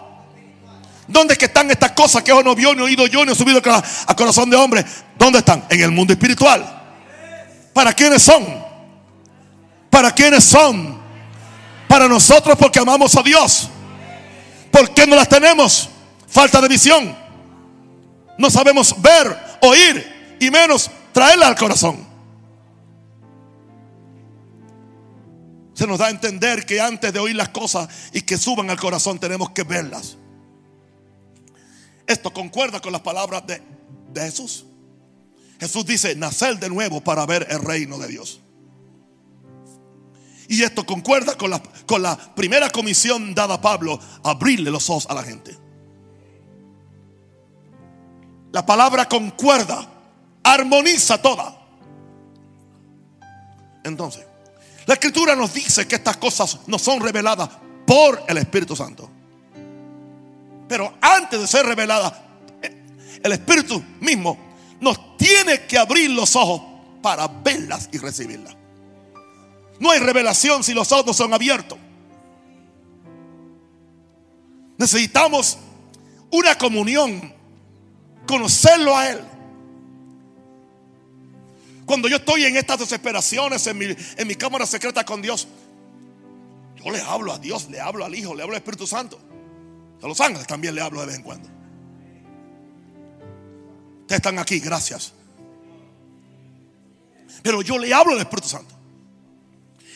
[1.08, 4.50] ¿Dónde están estas cosas que no vio, ni oído yo, ni he subido a corazón
[4.50, 4.84] de hombre?
[5.18, 5.64] ¿Dónde están?
[5.70, 6.64] En el mundo espiritual.
[7.72, 8.44] ¿Para quiénes son?
[9.90, 10.98] ¿Para quiénes son?
[11.88, 13.68] Para nosotros porque amamos a Dios.
[14.70, 15.88] ¿Por qué no las tenemos?
[16.26, 17.16] Falta de visión.
[18.36, 22.04] No sabemos ver, oír y menos traerla al corazón.
[25.72, 28.78] Se nos da a entender que antes de oír las cosas y que suban al
[28.78, 30.16] corazón tenemos que verlas.
[32.06, 33.62] Esto concuerda con las palabras de,
[34.14, 34.64] Jesús.
[35.58, 38.40] Jesús dice, nacer de nuevo para ver el reino de Dios.
[40.48, 45.06] Y esto concuerda con la, con la primera comisión dada a Pablo, abrirle los ojos
[45.10, 45.56] a la gente.
[48.52, 49.86] La palabra concuerda,
[50.42, 51.58] armoniza toda.
[53.82, 54.24] Entonces,
[54.86, 57.50] la escritura nos dice que estas cosas no son reveladas
[57.86, 59.10] por el Espíritu Santo.
[60.68, 62.26] Pero antes de ser revelada,
[63.22, 64.38] el Espíritu mismo
[64.80, 66.62] nos tiene que abrir los ojos
[67.02, 68.56] para verlas y recibirlas.
[69.78, 71.78] No hay revelación si los ojos no son abiertos.
[74.78, 75.58] Necesitamos
[76.30, 77.32] una comunión,
[78.26, 79.20] conocerlo a Él.
[81.86, 85.46] Cuando yo estoy en estas desesperaciones, en mi, en mi cámara secreta con Dios,
[86.76, 89.18] yo le hablo a Dios, le hablo al Hijo, le hablo al Espíritu Santo.
[90.02, 91.48] A los ángeles también le hablo de vez en cuando.
[94.02, 95.12] Ustedes están aquí, gracias.
[97.42, 98.74] Pero yo le hablo al Espíritu Santo.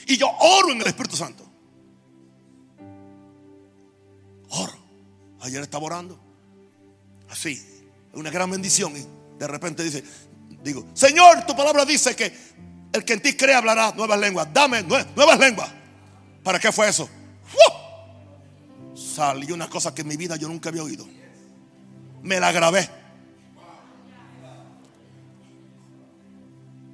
[0.06, 1.48] Y yo oro en el Espíritu Santo.
[4.48, 4.72] Oro.
[5.40, 6.18] Ayer estaba orando.
[7.28, 7.84] Así.
[8.12, 8.96] Una gran bendición.
[8.96, 9.06] Y
[9.38, 10.02] de repente dice,
[10.64, 12.32] digo, Señor, tu palabra dice que
[12.92, 14.48] el que en ti cree hablará nuevas lenguas.
[14.52, 15.70] Dame nuevas lenguas.
[16.42, 17.08] ¿Para qué fue eso?
[19.20, 21.06] Salió una cosa que en mi vida yo nunca había oído.
[22.22, 22.88] Me la grabé.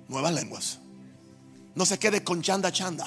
[0.09, 0.81] Nuevas lenguas.
[1.77, 3.07] No se quede con chanda chanda.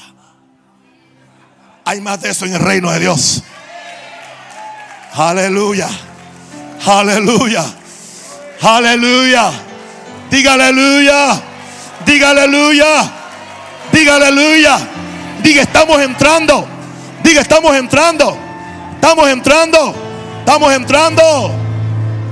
[1.84, 3.44] Hay más de eso en el reino de Dios.
[5.12, 5.90] Aleluya.
[6.86, 7.66] Aleluya.
[8.62, 9.52] Aleluya.
[10.32, 11.42] Diga aleluya.
[12.06, 13.12] Diga aleluya.
[13.92, 14.78] Diga aleluya.
[15.44, 16.66] Diga estamos entrando.
[17.22, 18.49] Diga estamos entrando.
[19.02, 19.96] Estamos entrando.
[20.40, 21.22] Estamos entrando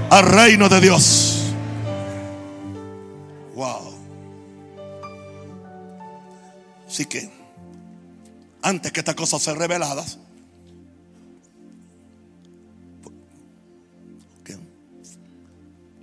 [0.10, 1.54] al reino de Dios.
[3.56, 3.94] Wow.
[6.86, 7.32] Así que,
[8.62, 10.20] antes que estas cosas sean reveladas,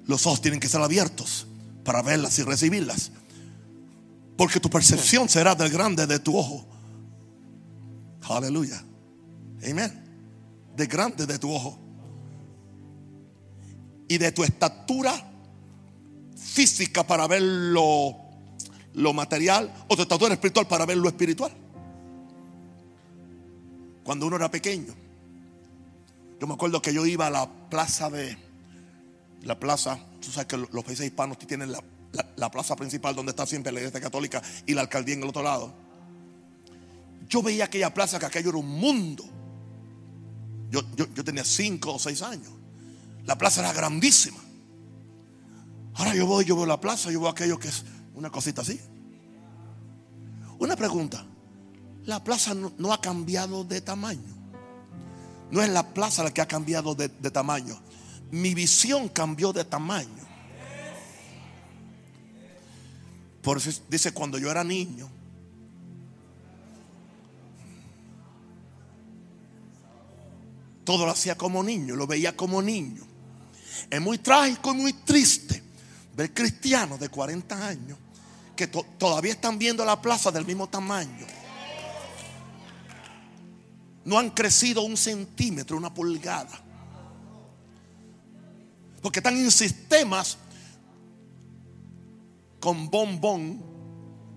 [0.07, 1.47] los ojos tienen que ser abiertos
[1.85, 3.13] para verlas y recibirlas.
[4.39, 6.67] Porque tu percepción será del grande de tu ojo.
[8.23, 8.83] Aleluya.
[9.63, 10.04] Amén
[10.77, 11.79] de grande de tu ojo
[14.09, 15.13] y de tu estatura
[16.37, 18.17] física para ver lo,
[18.95, 21.53] lo material o tu estatura espiritual para ver lo espiritual.
[24.05, 24.95] Cuando uno era pequeño,
[26.41, 28.37] yo me acuerdo que yo iba a la plaza de
[29.43, 31.83] la plaza, tú sabes que los países hispanos tienen la,
[32.37, 35.43] la plaza principal donde está siempre la iglesia católica y la alcaldía en el otro
[35.43, 35.73] lado.
[37.29, 39.25] Yo veía aquella plaza que aquello era un mundo.
[40.71, 40.85] Yo,
[41.25, 42.51] tenía cinco o seis años.
[43.25, 44.39] La plaza era grandísima.
[45.95, 47.85] Ahora yo voy, yo veo la plaza, yo veo aquello que es
[48.15, 48.81] una cosita así.
[50.59, 51.25] Una pregunta.
[52.07, 54.35] La plaza no, ha cambiado de tamaño.
[55.51, 57.81] No es la plaza la que ha cambiado de, de tamaño.
[58.31, 60.25] Mi visión cambió de tamaño.
[63.43, 65.09] Por eso dice, cuando yo era niño,
[70.85, 73.03] Todo lo hacía como niño, lo veía como niño.
[73.91, 75.63] Es muy trágico y muy triste
[76.15, 77.99] ver cristianos de 40 años
[78.55, 81.27] que todavía están viendo la plaza del mismo tamaño.
[84.05, 86.61] No han crecido un centímetro, una pulgada.
[89.03, 90.39] Porque están en sistemas
[92.61, 93.63] con bombón,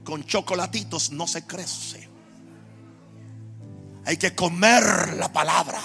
[0.03, 2.09] con chocolatitos, no se crece.
[4.05, 5.79] Hay que comer la palabra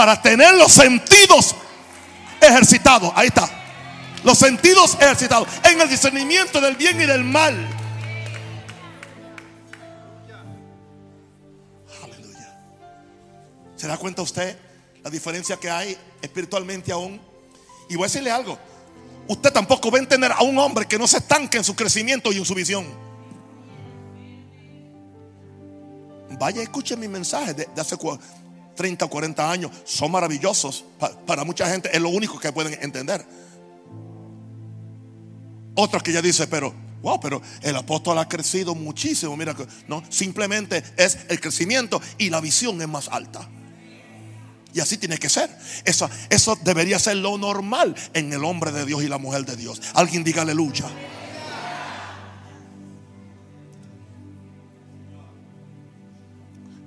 [0.00, 1.54] para tener los sentidos
[2.40, 3.12] ejercitados.
[3.14, 3.50] Ahí está.
[4.24, 7.54] Los sentidos ejercitados en el discernimiento del bien y del mal.
[12.02, 12.58] Aleluya.
[13.76, 14.56] ¿Se da cuenta usted
[15.04, 17.20] la diferencia que hay espiritualmente aún?
[17.90, 18.58] Y voy a decirle algo.
[19.28, 22.32] Usted tampoco va a entender a un hombre que no se estanque en su crecimiento
[22.32, 22.86] y en su visión.
[26.38, 27.98] Vaya, escuche mi mensaje de, hace
[28.76, 29.70] 30 o 40 años.
[29.84, 30.84] Son maravillosos.
[31.26, 33.24] para mucha gente es lo único que pueden entender.
[35.74, 39.36] Otros que ya dice, pero, wow, pero el apóstol ha crecido muchísimo.
[39.36, 39.54] Mira,
[39.88, 43.48] no, simplemente es el crecimiento y la visión es más alta.
[44.72, 45.50] Y así tiene que ser.
[45.84, 49.56] Eso, eso debería ser lo normal en el hombre de Dios y la mujer de
[49.56, 49.80] Dios.
[49.94, 50.86] Alguien diga aleluya.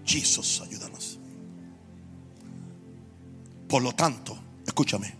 [0.05, 0.61] Jesús,
[3.73, 5.11] Por lo tanto, escúchame.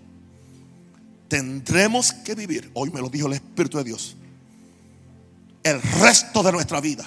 [1.27, 4.15] Tendremos que vivir, hoy me lo dijo el Espíritu de Dios,
[5.63, 7.03] el resto de nuestra vida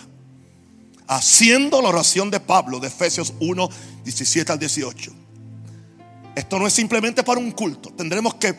[1.06, 3.68] haciendo la oración de Pablo de Efesios 1,
[4.02, 5.12] 17 al 18
[6.34, 7.90] esto no es simplemente para un culto.
[7.90, 8.54] Tendremos que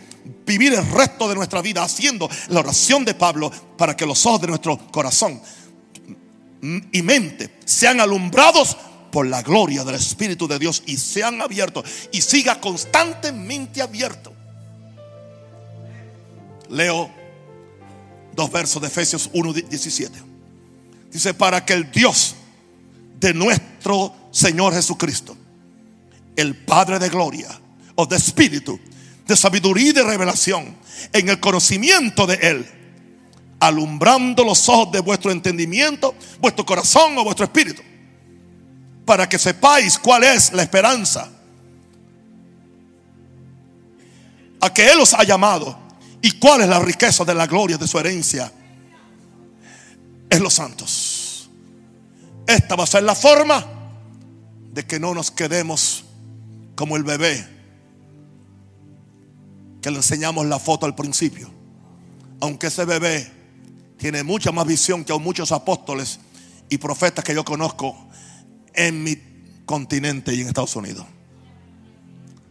[0.46, 4.42] vivir el resto de nuestra vida haciendo la oración de Pablo para que los ojos
[4.42, 5.42] de nuestro corazón
[6.92, 8.78] y mente sean alumbrados
[9.18, 14.32] por la gloria del Espíritu de Dios y sean abiertos y siga constantemente abierto.
[16.70, 17.10] Leo
[18.36, 20.20] dos versos de Efesios 1, 17.
[21.12, 22.36] Dice, para que el Dios
[23.20, 25.36] de nuestro Señor Jesucristo,
[26.36, 27.50] el Padre de Gloria,
[27.96, 28.80] o de espíritu,
[29.26, 30.78] de sabiduría y de revelación,
[31.12, 32.68] en el conocimiento de Él,
[33.60, 37.82] alumbrando los ojos de vuestro entendimiento, vuestro corazón o vuestro espíritu,
[39.08, 41.30] para que sepáis cuál es la esperanza
[44.60, 45.80] a que Él os ha llamado
[46.22, 48.52] y cuál es la riqueza de la gloria de su herencia
[50.30, 51.50] en los santos.
[52.46, 53.66] Esta va a ser la forma
[54.74, 56.04] de que no nos quedemos
[56.76, 57.48] como el bebé
[59.82, 61.50] que le enseñamos la foto al principio.
[62.42, 63.32] Aunque ese bebé
[63.98, 66.20] tiene mucha más visión que muchos apóstoles
[66.68, 68.08] y profetas que yo conozco
[68.78, 69.18] en mi
[69.66, 71.06] continente y en Estados Unidos.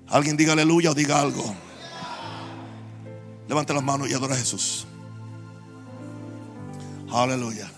[0.09, 1.55] Alguien diga aleluya o diga algo.
[3.49, 4.87] Levante las manos y adora a Jesús.
[7.11, 7.70] Aleluya.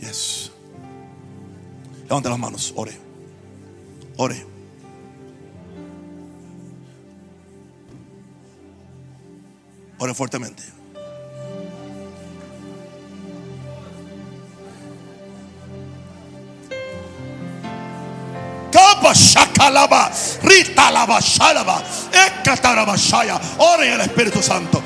[0.00, 0.50] Yes.
[2.02, 2.98] Levante las manos, ore.
[4.16, 4.44] Ore.
[9.98, 10.75] Ore fuertemente.
[19.14, 20.10] Shakalaba,
[20.42, 21.82] Rita lava Shalaba,
[22.12, 23.40] Ekatarabashaya.
[23.58, 24.82] Ore el Espíritu Santo.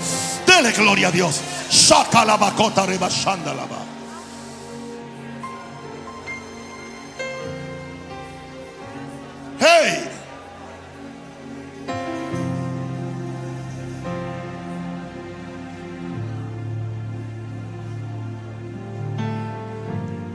[0.47, 1.41] Dele gloria a Dios.
[1.71, 3.79] Shakalaba Kota Rebashandalaba.
[9.61, 10.09] Hey.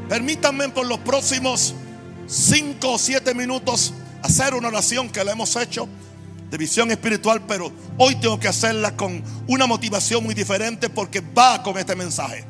[0.08, 1.74] Permítanme por los próximos
[2.28, 5.88] 5 o 7 minutos hacer una oración que la hemos hecho
[6.50, 11.62] de visión espiritual, pero hoy tengo que hacerla con una motivación muy diferente porque va
[11.62, 12.44] con este mensaje.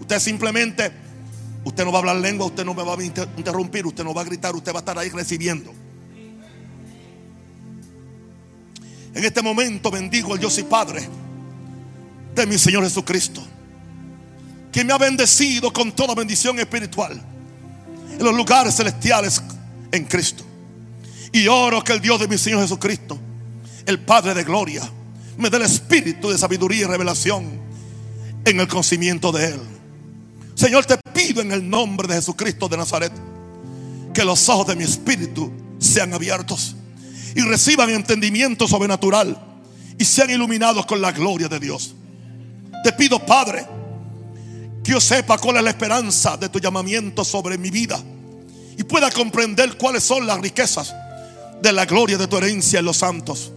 [0.00, 0.92] Usted simplemente,
[1.64, 4.22] usted no va a hablar lengua, usted no me va a interrumpir, usted no va
[4.22, 5.72] a gritar, usted va a estar ahí recibiendo.
[9.14, 11.08] En este momento bendigo al Dios y Padre
[12.34, 13.42] de mi Señor Jesucristo
[14.72, 17.33] que me ha bendecido con toda bendición espiritual
[18.18, 19.42] en los lugares celestiales
[19.92, 20.44] en Cristo.
[21.32, 23.18] Y oro que el Dios de mi Señor Jesucristo,
[23.86, 24.82] el Padre de gloria,
[25.36, 27.60] me dé el espíritu de sabiduría y revelación
[28.44, 29.60] en el conocimiento de Él.
[30.54, 33.12] Señor, te pido en el nombre de Jesucristo de Nazaret
[34.12, 36.76] que los ojos de mi espíritu sean abiertos
[37.34, 39.36] y reciban entendimiento sobrenatural
[39.98, 41.94] y sean iluminados con la gloria de Dios.
[42.84, 43.66] Te pido, Padre,
[44.84, 48.00] que yo sepa cuál es la esperanza de tu llamamiento sobre mi vida
[48.76, 50.94] y pueda comprender cuáles son las riquezas
[51.62, 53.50] de la gloria de tu herencia en los santos.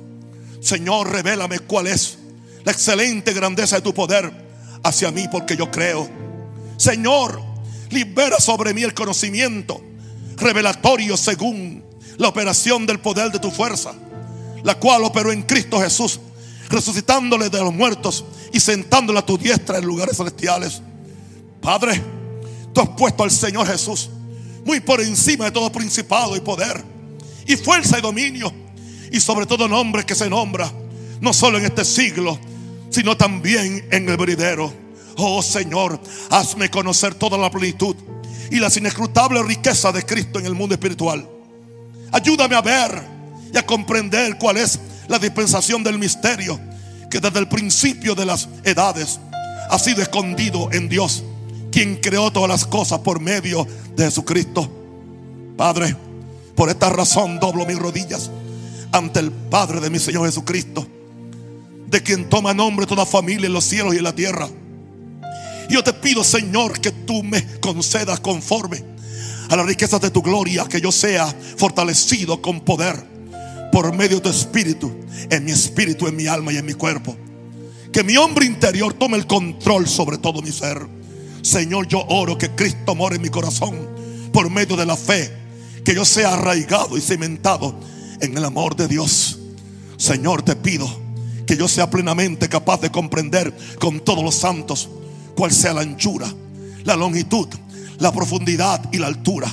[0.61, 2.17] Señor, revélame cuál es
[2.63, 4.32] la excelente grandeza de tu poder
[4.84, 6.09] hacia mí porque yo creo.
[6.78, 7.41] Señor,
[7.89, 9.82] libera sobre mí el conocimiento
[10.38, 11.84] revelatorio según
[12.17, 13.93] la operación del poder de tu fuerza,
[14.63, 16.19] la cual operó en Cristo Jesús,
[16.69, 18.23] resucitándole de los muertos
[18.53, 20.82] y sentándole a tu diestra en lugares celestiales.
[21.62, 22.01] Padre,
[22.74, 24.10] tú has puesto al Señor Jesús
[24.68, 26.84] muy por encima de todo principado y poder,
[27.47, 28.53] y fuerza y dominio,
[29.12, 30.70] y sobre todo nombre que se nombra,
[31.22, 32.38] no solo en este siglo,
[32.89, 34.74] sino también en el venidero.
[35.16, 35.99] Oh Señor,
[36.30, 37.95] hazme conocer toda la plenitud
[38.51, 41.28] y las inescrutables riquezas de Cristo en el mundo espiritual.
[42.12, 43.01] Ayúdame a ver
[43.53, 46.60] y a comprender cuál es la dispensación del misterio
[47.10, 49.20] que desde el principio de las edades
[49.70, 51.24] ha sido escondido en Dios,
[51.72, 54.70] quien creó todas las cosas por medio de Jesucristo.
[55.55, 55.95] Padre,
[56.55, 58.32] por esta razón doblo mis rodillas
[58.91, 60.88] ante el Padre de mi Señor Jesucristo,
[61.88, 64.47] de quien toma nombre toda familia en los cielos y en la tierra.
[65.70, 68.84] Yo te pido, Señor, que tú me concedas conforme
[69.49, 73.03] a las riquezas de tu gloria, que yo sea fortalecido con poder
[73.72, 74.91] por medio de tu espíritu,
[75.30, 77.15] en mi espíritu, en mi alma y en mi cuerpo.
[77.91, 80.97] Que mi hombre interior tome el control sobre todo mi ser.
[81.48, 83.74] Señor, yo oro que Cristo more en mi corazón
[84.34, 85.32] por medio de la fe.
[85.86, 87.74] Que yo sea arraigado y cimentado
[88.20, 89.39] en el amor de Dios.
[89.95, 90.89] Señor, te pido
[91.45, 94.89] que yo sea plenamente capaz de comprender con todos los santos
[95.38, 96.28] cuál sea la anchura,
[96.84, 97.48] la longitud,
[98.00, 99.48] la profundidad y la altura.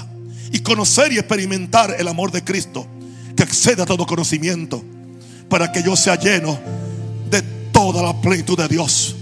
[0.50, 2.88] Y conocer y experimentar el amor de Cristo
[3.36, 4.82] que excede a todo conocimiento.
[5.48, 6.58] Para que yo sea lleno
[7.30, 7.40] de
[7.70, 9.14] toda la plenitud de Dios.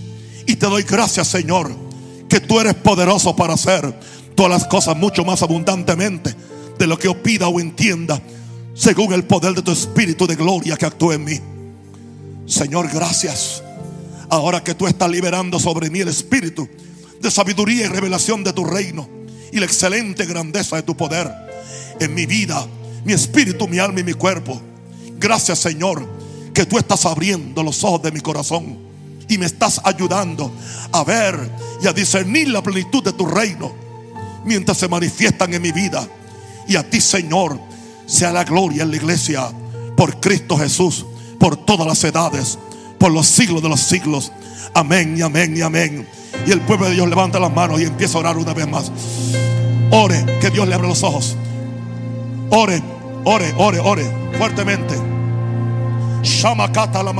[0.46, 1.91] Y te doy gracias, Señor,
[2.32, 3.94] que tú eres poderoso para hacer
[4.34, 6.34] todas las cosas mucho más abundantemente
[6.78, 8.22] de lo que yo pida o entienda,
[8.72, 11.38] según el poder de tu Espíritu de gloria que actúa en mí.
[12.46, 13.62] Señor, gracias.
[14.30, 16.66] Ahora que tú estás liberando sobre mí el Espíritu
[17.20, 19.06] de sabiduría y revelación de tu reino
[19.52, 21.30] y la excelente grandeza de tu poder
[22.00, 22.66] en mi vida,
[23.04, 24.58] mi espíritu, mi alma y mi cuerpo.
[25.18, 26.08] Gracias Señor
[26.54, 28.78] que tú estás abriendo los ojos de mi corazón
[29.28, 30.52] y me estás ayudando
[30.92, 31.50] a ver
[31.82, 33.72] y a discernir la plenitud de tu reino
[34.44, 36.06] mientras se manifiestan en mi vida.
[36.68, 37.58] Y a ti Señor
[38.06, 39.50] sea la gloria en la iglesia
[39.96, 41.06] por Cristo Jesús,
[41.38, 42.58] por todas las edades,
[42.98, 44.32] por los siglos de los siglos.
[44.74, 46.06] Amén y amén y amén.
[46.46, 48.90] Y el pueblo de Dios levanta las manos y empieza a orar una vez más.
[49.90, 51.36] Ore, que Dios le abra los ojos.
[52.50, 52.82] Ore,
[53.24, 54.94] ore, ore, ore fuertemente.
[56.22, 57.12] Shamakata la.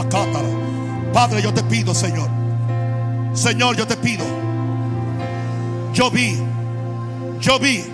[1.12, 2.28] Padre, yo te pido, Señor.
[3.34, 4.24] Señor, yo te pido.
[5.92, 6.38] Yo vi,
[7.38, 7.84] yo vi,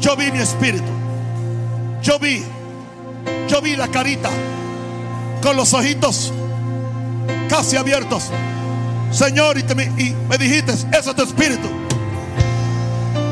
[0.00, 0.90] yo vi mi espíritu.
[2.02, 2.42] Yo vi,
[3.48, 4.30] yo vi la carita
[5.42, 6.32] con los ojitos
[7.48, 8.30] casi abiertos.
[9.12, 11.68] Señor, y, me, y me dijiste, ese es tu espíritu.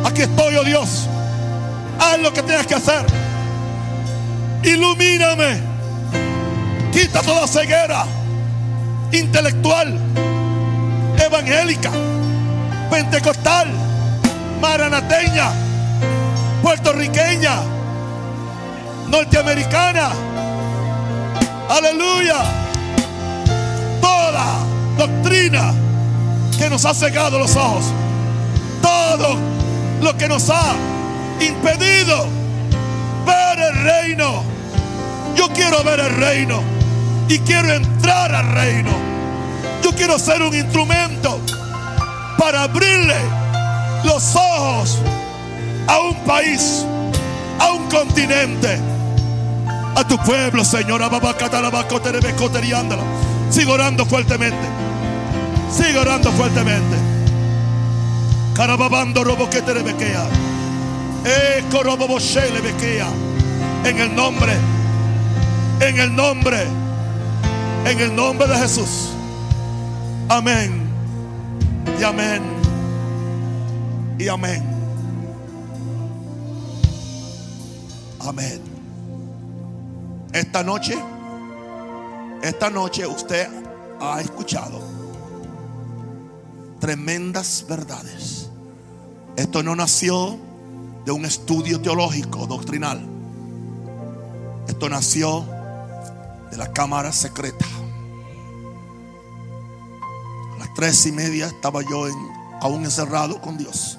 [0.05, 1.09] Aquí estoy, oh Dios.
[1.99, 3.05] Haz lo que tengas que hacer.
[4.63, 5.61] Ilumíname.
[6.93, 8.07] Quita toda ceguera
[9.13, 9.99] intelectual,
[11.19, 11.91] evangélica,
[12.91, 13.69] pentecostal,
[14.61, 15.51] maranateña,
[16.63, 17.61] puertorriqueña,
[19.09, 20.11] norteamericana.
[21.69, 22.43] Aleluya.
[24.01, 24.45] Toda
[24.99, 25.75] doctrina
[26.59, 27.87] que nos ha cegado los ojos.
[28.83, 29.37] Todo
[30.01, 30.75] lo que nos ha
[31.41, 32.27] impedido
[33.27, 34.43] ver el reino.
[35.35, 36.76] Yo quiero ver el reino
[37.29, 38.91] y quiero entrar al reino.
[39.83, 41.41] Yo quiero ser un instrumento
[42.39, 43.17] para abrirle
[44.05, 44.99] los ojos
[45.87, 46.85] a un país,
[47.59, 48.79] a un continente,
[49.95, 51.03] a tu pueblo, Señor.
[53.51, 54.67] Sigo orando fuertemente.
[55.71, 56.97] Sigo orando fuertemente.
[58.55, 60.27] Carababando robo que te bequea.
[61.59, 62.19] Eco robo
[62.53, 63.09] le bequea.
[63.85, 64.53] En el nombre,
[65.81, 66.67] en el nombre,
[67.87, 69.11] en el nombre de Jesús.
[70.29, 70.83] Amén.
[71.99, 72.43] Y amén.
[74.19, 74.63] Y amén.
[78.21, 78.61] Amén.
[80.33, 80.99] Esta noche,
[82.43, 83.49] esta noche usted
[84.01, 84.81] ha escuchado
[86.81, 88.51] tremendas verdades.
[89.37, 90.37] Esto no nació
[91.05, 93.01] de un estudio teológico, doctrinal.
[94.67, 95.47] Esto nació
[96.51, 97.67] de la cámara secreta.
[100.77, 102.07] Tres y media estaba yo
[102.61, 103.99] aún encerrado con Dios.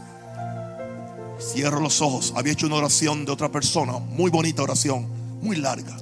[1.42, 2.34] Cierro los ojos.
[2.36, 5.08] Había hecho una oración de otra persona, muy bonita oración,
[5.42, 5.98] muy larga,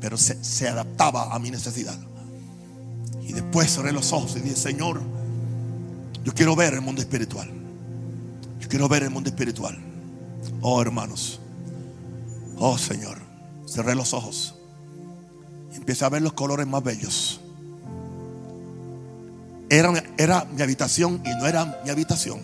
[0.00, 1.98] pero se, se adaptaba a mi necesidad.
[3.22, 5.02] Y después cerré los ojos y dije, Señor,
[6.24, 7.50] yo quiero ver el mundo espiritual.
[8.60, 9.76] Yo quiero ver el mundo espiritual.
[10.60, 11.40] Oh hermanos.
[12.56, 13.18] Oh Señor.
[13.66, 14.54] Cerré los ojos.
[15.72, 17.40] Y empecé a ver los colores más bellos.
[19.68, 22.40] Era, era mi habitación y no era mi habitación.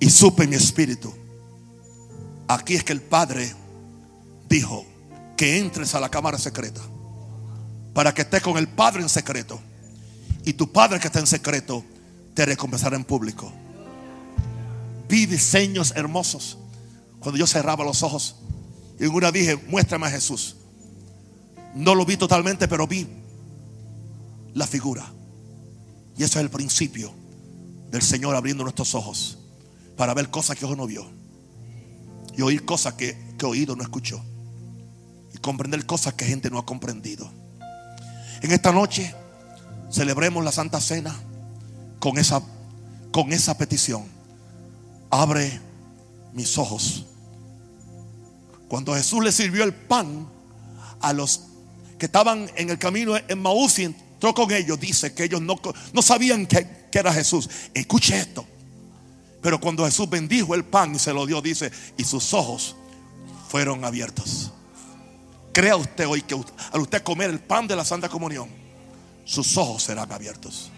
[0.00, 1.12] Y supe mi espíritu.
[2.48, 3.52] Aquí es que el Padre
[4.48, 4.84] dijo
[5.36, 6.80] que entres a la cámara secreta.
[7.92, 9.60] Para que estés con el Padre en secreto.
[10.44, 11.84] Y tu Padre que está en secreto
[12.34, 13.52] te recompensará en público.
[15.08, 16.58] Vi diseños hermosos.
[17.20, 18.36] Cuando yo cerraba los ojos.
[18.98, 20.56] Y en una dije, muéstrame a Jesús.
[21.74, 23.06] No lo vi totalmente, pero vi
[24.54, 25.10] la figura.
[26.16, 27.12] Y eso es el principio
[27.90, 29.38] del Señor abriendo nuestros ojos
[29.96, 31.06] para ver cosas que ojo no vio.
[32.36, 34.20] Y oír cosas que, que oído no escuchó.
[35.32, 37.30] Y comprender cosas que gente no ha comprendido.
[38.42, 39.14] En esta noche
[39.90, 41.14] celebremos la Santa Cena
[41.98, 42.42] con esa,
[43.12, 44.04] con esa petición.
[45.10, 45.60] Abre
[46.32, 47.06] mis ojos.
[48.68, 50.26] Cuando Jesús le sirvió el pan
[51.00, 51.42] a los
[51.98, 53.94] que estaban en el camino en Maús y
[54.24, 55.60] entró con ellos, dice que ellos no,
[55.92, 57.48] no sabían que era Jesús.
[57.74, 58.46] Escuche esto.
[59.42, 62.74] Pero cuando Jesús bendijo el pan y se lo dio, dice, y sus ojos
[63.50, 64.50] fueron abiertos.
[65.52, 66.34] Crea usted hoy que
[66.72, 68.48] al usted comer el pan de la Santa Comunión,
[69.26, 70.70] sus ojos serán abiertos.